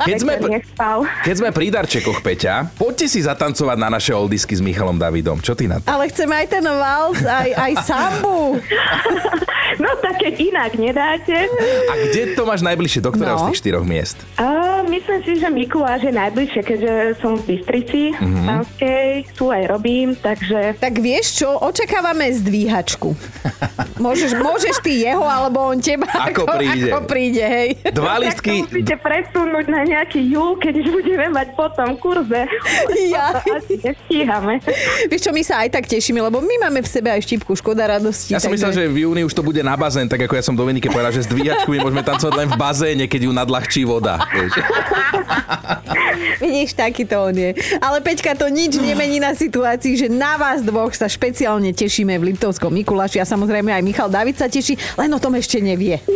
keď 0.00 0.14
sme, 0.16 0.32
nespal. 0.78 1.02
keď 1.26 1.34
sme 1.34 1.50
pri 1.50 1.66
darčekoch, 1.68 2.22
Peťa, 2.22 2.70
poďte 2.72 3.06
si 3.08 3.18
zatancovať 3.20 3.76
na 3.76 3.88
naše 3.90 4.14
oldisky 4.14 4.54
s 4.54 4.62
Michalom 4.62 4.94
Davidom. 4.94 5.42
Čo 5.42 5.58
ty 5.58 5.66
na 5.66 5.82
to? 5.82 5.84
Ale 5.84 6.06
chceme 6.06 6.34
aj 6.36 6.46
ten 6.48 6.62
vals, 6.64 7.18
aj, 7.20 7.50
aj 7.50 7.72
sambu. 7.82 8.62
No 9.78 9.90
tak 10.00 10.18
keď 10.18 10.34
inak 10.40 10.72
nedáte. 10.74 11.46
A 11.86 11.94
kde 12.00 12.34
to 12.34 12.42
máš 12.42 12.62
najbližšie? 12.62 12.98
Do 12.98 13.10
ktorého 13.10 13.36
No. 13.36 13.42
z 13.44 13.52
tých 13.52 13.60
štyroch 13.60 13.84
miest? 13.84 14.18
A 14.34 14.57
myslím 14.88 15.18
si, 15.22 15.32
že 15.36 15.48
Mikuláš 15.48 16.02
je 16.02 16.12
najbližšie, 16.12 16.60
keďže 16.60 16.92
som 17.18 17.36
v 17.36 17.42
Bystrici, 17.48 18.02
Mhm. 18.08 18.18
mm-hmm. 18.18 18.46
Banskej, 18.48 19.06
tu 19.32 19.44
aj 19.48 19.62
robím, 19.66 20.08
takže 20.14 20.78
Tak 20.78 20.94
vieš 20.96 21.38
čo, 21.38 21.52
očakávame 21.54 22.32
zdvíhačku. 22.32 23.12
Môžeš, 23.98 24.30
môžeš 24.32 24.78
ty 24.78 25.02
jeho, 25.02 25.20
alebo 25.20 25.58
on 25.64 25.76
teba. 25.76 26.06
Ako 26.06 26.46
príde. 26.48 26.86
Ako 26.86 27.00
príde, 27.04 27.42
hej. 27.42 27.68
Dva 27.90 28.14
tak 28.14 28.14
to 28.14 28.22
listky, 28.22 28.54
musíte 28.62 28.94
presunúť 28.96 29.66
na 29.66 29.82
nejaký 29.84 30.20
júl, 30.24 30.54
keď 30.54 30.74
už 30.76 30.88
budeme 30.92 31.26
mať 31.28 31.48
potom 31.52 31.98
kurze. 31.98 32.46
Ja. 33.10 33.42
Asi 33.58 33.74
nestíhame. 33.76 34.62
Vieš 35.06 35.20
čo, 35.20 35.30
my 35.30 35.42
sa 35.42 35.66
aj 35.66 35.74
tak 35.74 35.84
tešíme, 35.84 36.18
lebo 36.20 36.38
my 36.38 36.54
máme 36.62 36.78
v 36.78 36.88
sebe 36.88 37.10
aj 37.10 37.20
štipku 37.20 37.52
Škoda 37.52 37.90
radosti. 37.90 38.32
Ja 38.32 38.38
som 38.38 38.48
myslel, 38.48 38.70
že 38.72 38.82
v 38.86 39.02
júni 39.02 39.22
už 39.22 39.34
to 39.34 39.42
bude 39.42 39.58
na 39.60 39.74
bazén, 39.74 40.06
tak 40.06 40.22
ako 40.22 40.32
ja 40.32 40.44
som 40.44 40.54
Dominike 40.54 40.86
povedal, 40.86 41.10
že 41.10 41.26
s 41.26 41.28
dvíjačkou 41.28 41.68
my 41.68 41.82
môžeme 41.82 42.02
tancovať 42.02 42.34
len 42.36 42.48
v 42.48 42.56
bazéne, 42.56 43.04
keď 43.04 43.20
ju 43.26 43.32
nadľahčí 43.34 43.82
voda. 43.82 44.22
Vidíš, 46.42 46.74
takýto 46.74 47.30
on 47.30 47.34
je. 47.34 47.50
Ale 47.82 47.98
Peťka, 48.02 48.34
to 48.38 48.46
nič 48.50 48.78
nemení 48.78 49.18
na 49.18 49.34
situácii, 49.34 49.94
že 49.94 50.06
na 50.10 50.38
vás 50.38 50.62
dvoch 50.62 50.94
sa 50.94 51.06
špeciálne 51.10 51.74
tešíme 51.74 52.14
v 52.18 52.34
Liptovskom 52.34 52.72
Mikuláši 52.72 53.22
a 53.22 53.26
samozrejme 53.26 53.74
aj 53.74 53.82
Michal 53.82 54.10
David 54.10 54.38
sa 54.38 54.46
teší, 54.46 54.78
len 54.98 55.10
o 55.14 55.18
tom 55.22 55.34
ešte 55.38 55.58
nevie. 55.62 55.98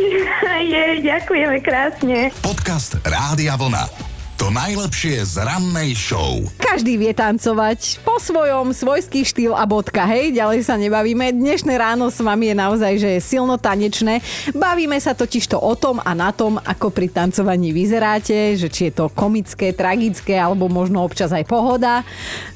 Je, 0.63 1.03
ďakujeme 1.03 1.59
krásne. 1.59 2.31
Podcast 2.41 2.97
Rádia 3.03 3.59
Vlna. 3.59 4.12
To 4.41 4.49
najlepšie 4.49 5.21
z 5.29 5.45
rannej 5.45 5.93
show. 5.93 6.41
Každý 6.57 6.97
vie 6.97 7.13
tancovať 7.13 8.01
po 8.01 8.17
svojom, 8.17 8.73
svojský 8.73 9.29
štýl 9.29 9.53
a 9.53 9.69
bodka. 9.69 10.09
Hej, 10.09 10.33
ďalej 10.33 10.65
sa 10.65 10.81
nebavíme. 10.81 11.37
Dnešné 11.37 11.77
ráno 11.77 12.09
s 12.09 12.17
vami 12.17 12.49
je 12.49 12.57
naozaj, 12.57 12.93
že 12.97 13.09
je 13.13 13.21
silno 13.21 13.61
tanečné. 13.61 14.25
Bavíme 14.57 14.97
sa 14.97 15.13
totiž 15.13 15.53
to 15.53 15.61
o 15.61 15.77
tom 15.77 16.01
a 16.01 16.17
na 16.17 16.33
tom, 16.33 16.57
ako 16.65 16.89
pri 16.89 17.13
tancovaní 17.13 17.77
vyzeráte, 17.77 18.57
že 18.57 18.73
či 18.73 18.89
je 18.89 19.05
to 19.05 19.13
komické, 19.13 19.77
tragické, 19.77 20.41
alebo 20.41 20.65
možno 20.65 21.05
občas 21.05 21.29
aj 21.29 21.45
pohoda. 21.45 22.01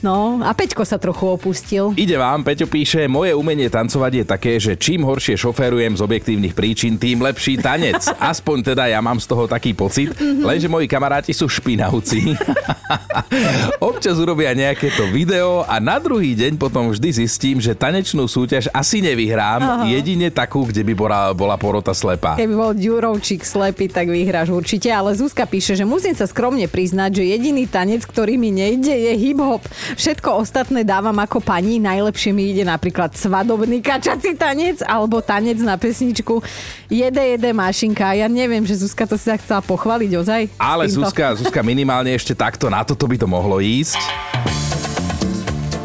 No 0.01 0.41
a 0.41 0.57
Peťko 0.57 0.87
sa 0.89 0.97
trochu 0.97 1.29
opustil. 1.29 1.93
Ide 1.93 2.17
vám, 2.17 2.41
Peťo 2.41 2.73
píše, 2.73 3.05
moje 3.05 3.37
umenie 3.37 3.69
tancovať 3.69 4.13
je 4.17 4.25
také, 4.25 4.53
že 4.57 4.81
čím 4.81 5.05
horšie 5.05 5.37
šoférujem 5.37 5.93
z 5.93 6.01
objektívnych 6.01 6.57
príčin, 6.57 6.97
tým 6.97 7.21
lepší 7.21 7.61
tanec. 7.61 8.01
Aspoň 8.33 8.73
teda 8.73 8.89
ja 8.89 9.05
mám 9.05 9.21
z 9.21 9.27
toho 9.29 9.45
taký 9.45 9.77
pocit. 9.77 10.15
Lenže 10.21 10.73
moji 10.73 10.89
kamaráti 10.89 11.37
sú 11.37 11.51
špinavci. 11.67 12.39
Občas 13.91 14.15
urobia 14.23 14.55
nejaké 14.55 14.95
to 14.95 15.11
video 15.11 15.67
a 15.67 15.83
na 15.83 15.99
druhý 15.99 16.39
deň 16.39 16.55
potom 16.63 16.95
vždy 16.95 17.27
zistím, 17.27 17.59
že 17.59 17.75
tanečnú 17.75 18.31
súťaž 18.31 18.71
asi 18.71 19.03
nevyhrám, 19.03 19.59
Aha. 19.59 19.85
jedine 19.91 20.31
takú, 20.31 20.63
kde 20.63 20.87
by 20.87 20.95
bola, 20.95 21.21
bola 21.35 21.59
porota 21.59 21.91
slepá. 21.91 22.39
Keby 22.39 22.55
bol 22.55 22.73
Ďurovčík 22.77 23.43
slepý, 23.43 23.91
tak 23.91 24.07
vyhráš 24.07 24.55
určite, 24.55 24.87
ale 24.95 25.11
Zuzka 25.19 25.43
píše, 25.43 25.75
že 25.75 25.83
musím 25.83 26.15
sa 26.15 26.31
skromne 26.31 26.71
priznať, 26.71 27.19
že 27.19 27.35
jediný 27.35 27.67
tanec, 27.67 28.07
ktorý 28.07 28.39
mi 28.39 28.55
nejde, 28.55 28.95
je 28.95 29.13
hip-hop. 29.19 29.67
Všetko 29.99 30.47
ostatné 30.47 30.87
dávam 30.87 31.19
ako 31.19 31.43
pani, 31.43 31.83
najlepšie 31.83 32.31
mi 32.31 32.55
ide 32.55 32.63
napríklad 32.63 33.19
svadobný 33.19 33.83
kačací 33.83 34.39
tanec 34.39 34.87
alebo 34.87 35.19
tanec 35.19 35.59
na 35.59 35.75
pesničku 35.75 36.39
Jede, 36.87 37.19
jede 37.35 37.51
mašinka. 37.51 38.15
Ja 38.15 38.31
neviem, 38.31 38.63
že 38.63 38.79
Zuzka 38.79 39.11
to 39.11 39.19
si 39.19 39.27
sa 39.27 39.35
chcela 39.35 39.59
pochváliť 39.59 40.11
ozaj. 40.23 40.43
Ale 40.55 40.87
Zuzka, 40.87 41.35
Zuzka 41.35 41.56
minimálne 41.63 42.13
ešte 42.13 42.35
takto 42.35 42.67
na 42.73 42.83
toto 42.83 43.07
by 43.07 43.17
to 43.21 43.29
mohlo 43.29 43.63
ísť. 43.63 44.66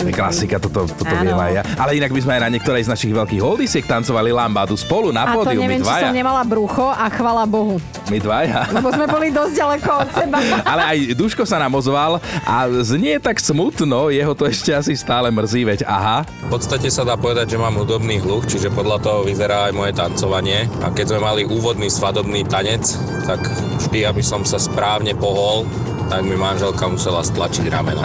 To 0.01 0.09
je 0.09 0.15
klasika, 0.17 0.57
toto, 0.57 0.89
toto 0.89 1.13
viem 1.21 1.37
aj 1.37 1.51
ja. 1.53 1.63
Ale 1.77 2.01
inak 2.01 2.09
by 2.09 2.21
sme 2.25 2.31
aj 2.37 2.41
na 2.41 2.49
niektorej 2.49 2.83
z 2.85 2.89
našich 2.89 3.13
veľkých 3.13 3.41
holdisiek 3.41 3.85
tancovali 3.85 4.33
lambadu 4.33 4.73
spolu 4.73 5.13
na 5.13 5.29
pódiu, 5.29 5.61
my 5.61 5.77
neviem, 5.77 5.81
či 5.81 5.85
dvaja. 5.85 6.03
som 6.09 6.15
nemala 6.17 6.41
brucho 6.41 6.89
a 6.89 7.05
chvala 7.13 7.45
Bohu. 7.45 7.77
My 8.09 8.17
dvaja. 8.17 8.65
Lebo 8.73 8.89
sme 8.89 9.05
boli 9.05 9.29
dosť 9.29 9.53
ďaleko 9.53 9.89
od 9.93 10.09
seba. 10.09 10.37
Ale 10.73 10.81
aj 10.89 10.97
Duško 11.13 11.43
sa 11.45 11.61
nám 11.61 11.77
ozval 11.77 12.17
a 12.43 12.55
znie 12.81 13.21
tak 13.21 13.37
smutno, 13.37 14.09
jeho 14.09 14.33
to 14.33 14.49
ešte 14.49 14.73
asi 14.73 14.97
stále 14.97 15.29
mrzí, 15.29 15.61
veď 15.63 15.79
aha. 15.85 16.25
V 16.49 16.57
podstate 16.57 16.89
sa 16.89 17.05
dá 17.05 17.13
povedať, 17.13 17.53
že 17.53 17.61
mám 17.61 17.77
hudobný 17.77 18.17
hluch, 18.19 18.49
čiže 18.49 18.73
podľa 18.73 18.97
toho 19.05 19.19
vyzerá 19.21 19.69
aj 19.69 19.73
moje 19.77 19.93
tancovanie. 19.93 20.65
A 20.81 20.89
keď 20.89 21.13
sme 21.13 21.19
mali 21.21 21.41
úvodný 21.45 21.87
svadobný 21.87 22.41
tanec, 22.49 22.83
tak 23.29 23.39
vždy, 23.85 24.09
aby 24.09 24.25
som 24.25 24.41
sa 24.41 24.57
správne 24.57 25.13
pohol, 25.13 25.69
tak 26.11 26.27
mi 26.27 26.35
manželka 26.35 26.91
musela 26.91 27.23
stlačiť 27.23 27.71
rameno. 27.71 28.03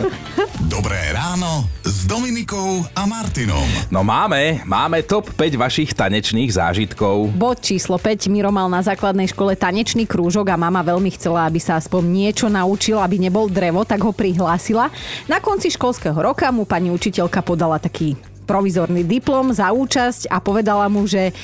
Dobré 0.72 0.96
ráno 1.12 1.68
s 1.84 2.08
Dominikou 2.08 2.80
a 2.96 3.04
Martinom. 3.04 3.60
No 3.92 4.00
máme, 4.00 4.64
máme 4.64 5.04
top 5.04 5.28
5 5.36 5.60
vašich 5.60 5.92
tanečných 5.92 6.48
zážitkov. 6.48 7.36
Bod 7.36 7.60
číslo 7.60 8.00
5. 8.00 8.32
Miro 8.32 8.48
mal 8.48 8.72
na 8.72 8.80
základnej 8.80 9.28
škole 9.28 9.52
tanečný 9.52 10.08
krúžok 10.08 10.48
a 10.48 10.56
mama 10.56 10.80
veľmi 10.80 11.12
chcela, 11.12 11.44
aby 11.44 11.60
sa 11.60 11.76
aspoň 11.76 12.08
niečo 12.08 12.48
naučil, 12.48 12.96
aby 12.96 13.20
nebol 13.20 13.52
drevo, 13.52 13.84
tak 13.84 14.00
ho 14.00 14.16
prihlásila. 14.16 14.88
Na 15.28 15.36
konci 15.36 15.68
školského 15.68 16.16
roka 16.16 16.48
mu 16.48 16.64
pani 16.64 16.88
učiteľka 16.88 17.44
podala 17.44 17.76
taký 17.76 18.16
provizorný 18.48 19.04
diplom 19.04 19.52
za 19.52 19.76
účasť 19.76 20.32
a 20.32 20.40
povedala 20.40 20.88
mu, 20.88 21.04
že 21.04 21.36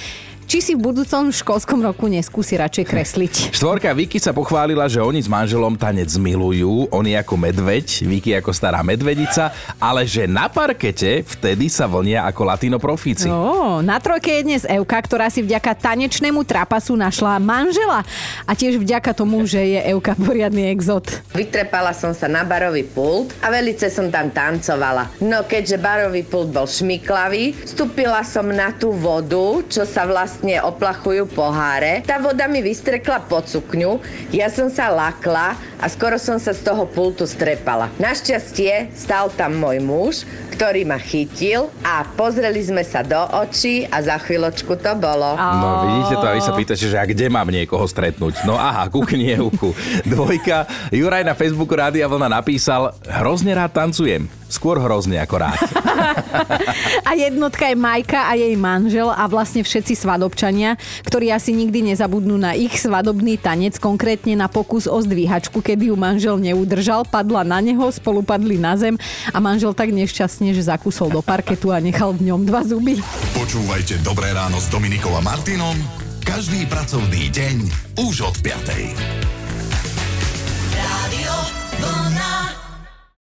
či 0.52 0.60
si 0.60 0.76
v 0.76 0.84
budúcom 0.84 1.32
školskom 1.32 1.80
roku 1.80 2.12
neskúsi 2.12 2.60
radšej 2.60 2.84
kresliť. 2.84 3.34
Štvorka 3.56 3.88
Vicky 3.96 4.20
sa 4.20 4.36
pochválila, 4.36 4.84
že 4.84 5.00
oni 5.00 5.24
s 5.24 5.24
manželom 5.24 5.80
tanec 5.80 6.12
milujú, 6.20 6.92
on 6.92 7.08
je 7.08 7.16
ako 7.16 7.40
medveď, 7.40 8.04
Vicky 8.04 8.36
ako 8.36 8.52
stará 8.52 8.84
medvedica, 8.84 9.48
ale 9.80 10.04
že 10.04 10.28
na 10.28 10.52
parkete 10.52 11.24
vtedy 11.24 11.72
sa 11.72 11.88
vlnia 11.88 12.28
ako 12.28 12.44
latino 12.44 12.76
profíci. 12.76 13.32
Ó, 13.32 13.80
na 13.80 13.96
trojke 13.96 14.28
je 14.28 14.42
dnes 14.44 14.62
Euka, 14.68 15.00
ktorá 15.00 15.32
si 15.32 15.40
vďaka 15.40 15.72
tanečnému 15.72 16.44
trapasu 16.44 17.00
našla 17.00 17.40
manžela. 17.40 18.04
A 18.44 18.52
tiež 18.52 18.76
vďaka 18.76 19.16
tomu, 19.16 19.48
že 19.48 19.56
je 19.56 19.80
Euka 19.88 20.12
poriadny 20.20 20.68
exot. 20.68 21.24
Vytrepala 21.32 21.96
som 21.96 22.12
sa 22.12 22.28
na 22.28 22.44
barový 22.44 22.84
pult 22.84 23.32
a 23.40 23.48
velice 23.48 23.88
som 23.88 24.12
tam 24.12 24.28
tancovala. 24.28 25.16
No 25.24 25.48
keďže 25.48 25.80
barový 25.80 26.28
pult 26.28 26.52
bol 26.52 26.68
šmiklavý, 26.68 27.56
vstúpila 27.64 28.20
som 28.20 28.44
na 28.52 28.68
tú 28.76 28.92
vodu, 28.92 29.64
čo 29.72 29.88
sa 29.88 30.04
vlastne 30.04 30.41
oplachujú 30.42 31.30
poháre. 31.30 32.02
Tá 32.02 32.18
voda 32.18 32.50
mi 32.50 32.58
vystrekla 32.58 33.22
pod 33.30 33.46
sukňu, 33.46 34.02
ja 34.34 34.50
som 34.50 34.66
sa 34.66 34.90
lakla 34.90 35.54
a 35.78 35.86
skoro 35.86 36.18
som 36.18 36.36
sa 36.42 36.50
z 36.50 36.66
toho 36.66 36.82
pultu 36.90 37.24
strepala. 37.24 37.86
Našťastie 38.02 38.90
stal 38.98 39.30
tam 39.34 39.62
môj 39.62 39.78
muž, 39.78 40.14
ktorý 40.58 40.82
ma 40.82 40.98
chytil 40.98 41.70
a 41.86 42.02
pozreli 42.18 42.62
sme 42.62 42.82
sa 42.82 43.06
do 43.06 43.18
očí 43.38 43.86
a 43.86 44.02
za 44.02 44.18
chvíľočku 44.18 44.74
to 44.78 44.92
bolo. 44.98 45.38
No 45.38 45.86
vidíte 45.86 46.18
to 46.18 46.26
a 46.26 46.34
vy 46.34 46.42
sa 46.42 46.52
pýtate, 46.54 46.84
že 46.86 46.98
a 46.98 47.06
kde 47.06 47.30
mám 47.30 47.46
niekoho 47.46 47.86
stretnúť? 47.86 48.42
No 48.42 48.58
aha, 48.58 48.90
ku 48.90 49.06
kniehúku. 49.06 49.74
Dvojka. 50.06 50.66
Juraj 50.90 51.22
na 51.22 51.38
Facebooku 51.38 51.74
Rádia 51.78 52.10
Vlna 52.10 52.30
napísal, 52.30 52.94
hrozne 53.06 53.54
rád 53.54 53.74
tancujem. 53.74 54.41
Skôr 54.52 54.76
hrozne 54.76 55.16
ako 55.16 55.40
rád. 55.40 55.56
A 57.08 57.16
jednotka 57.16 57.72
je 57.72 57.76
Majka 57.76 58.28
a 58.28 58.36
jej 58.36 58.52
manžel 58.52 59.08
a 59.08 59.24
vlastne 59.24 59.64
všetci 59.64 59.96
svadobčania, 59.96 60.76
ktorí 61.08 61.32
asi 61.32 61.56
nikdy 61.56 61.92
nezabudnú 61.92 62.36
na 62.36 62.52
ich 62.52 62.76
svadobný 62.76 63.40
tanec, 63.40 63.80
konkrétne 63.80 64.36
na 64.36 64.52
pokus 64.52 64.84
o 64.84 65.00
zdvíhačku, 65.00 65.64
kedy 65.64 65.88
ju 65.88 65.96
manžel 65.96 66.36
neudržal, 66.36 67.08
padla 67.08 67.48
na 67.48 67.64
neho, 67.64 67.88
spolu 67.88 68.20
padli 68.20 68.60
na 68.60 68.76
zem 68.76 69.00
a 69.32 69.38
manžel 69.40 69.72
tak 69.72 69.88
nešťastne, 69.88 70.52
že 70.52 70.68
zakusol 70.68 71.08
do 71.08 71.24
parketu 71.24 71.72
a 71.72 71.80
nechal 71.80 72.12
v 72.12 72.28
ňom 72.32 72.44
dva 72.44 72.60
zuby. 72.60 73.00
Počúvajte 73.32 74.04
Dobré 74.04 74.36
ráno 74.36 74.60
s 74.60 74.68
Dominikou 74.68 75.16
a 75.16 75.24
Martinom 75.24 75.76
každý 76.22 76.64
pracovný 76.70 77.34
deň 77.34 77.56
už 77.98 78.30
od 78.30 78.36
5. 78.46 79.41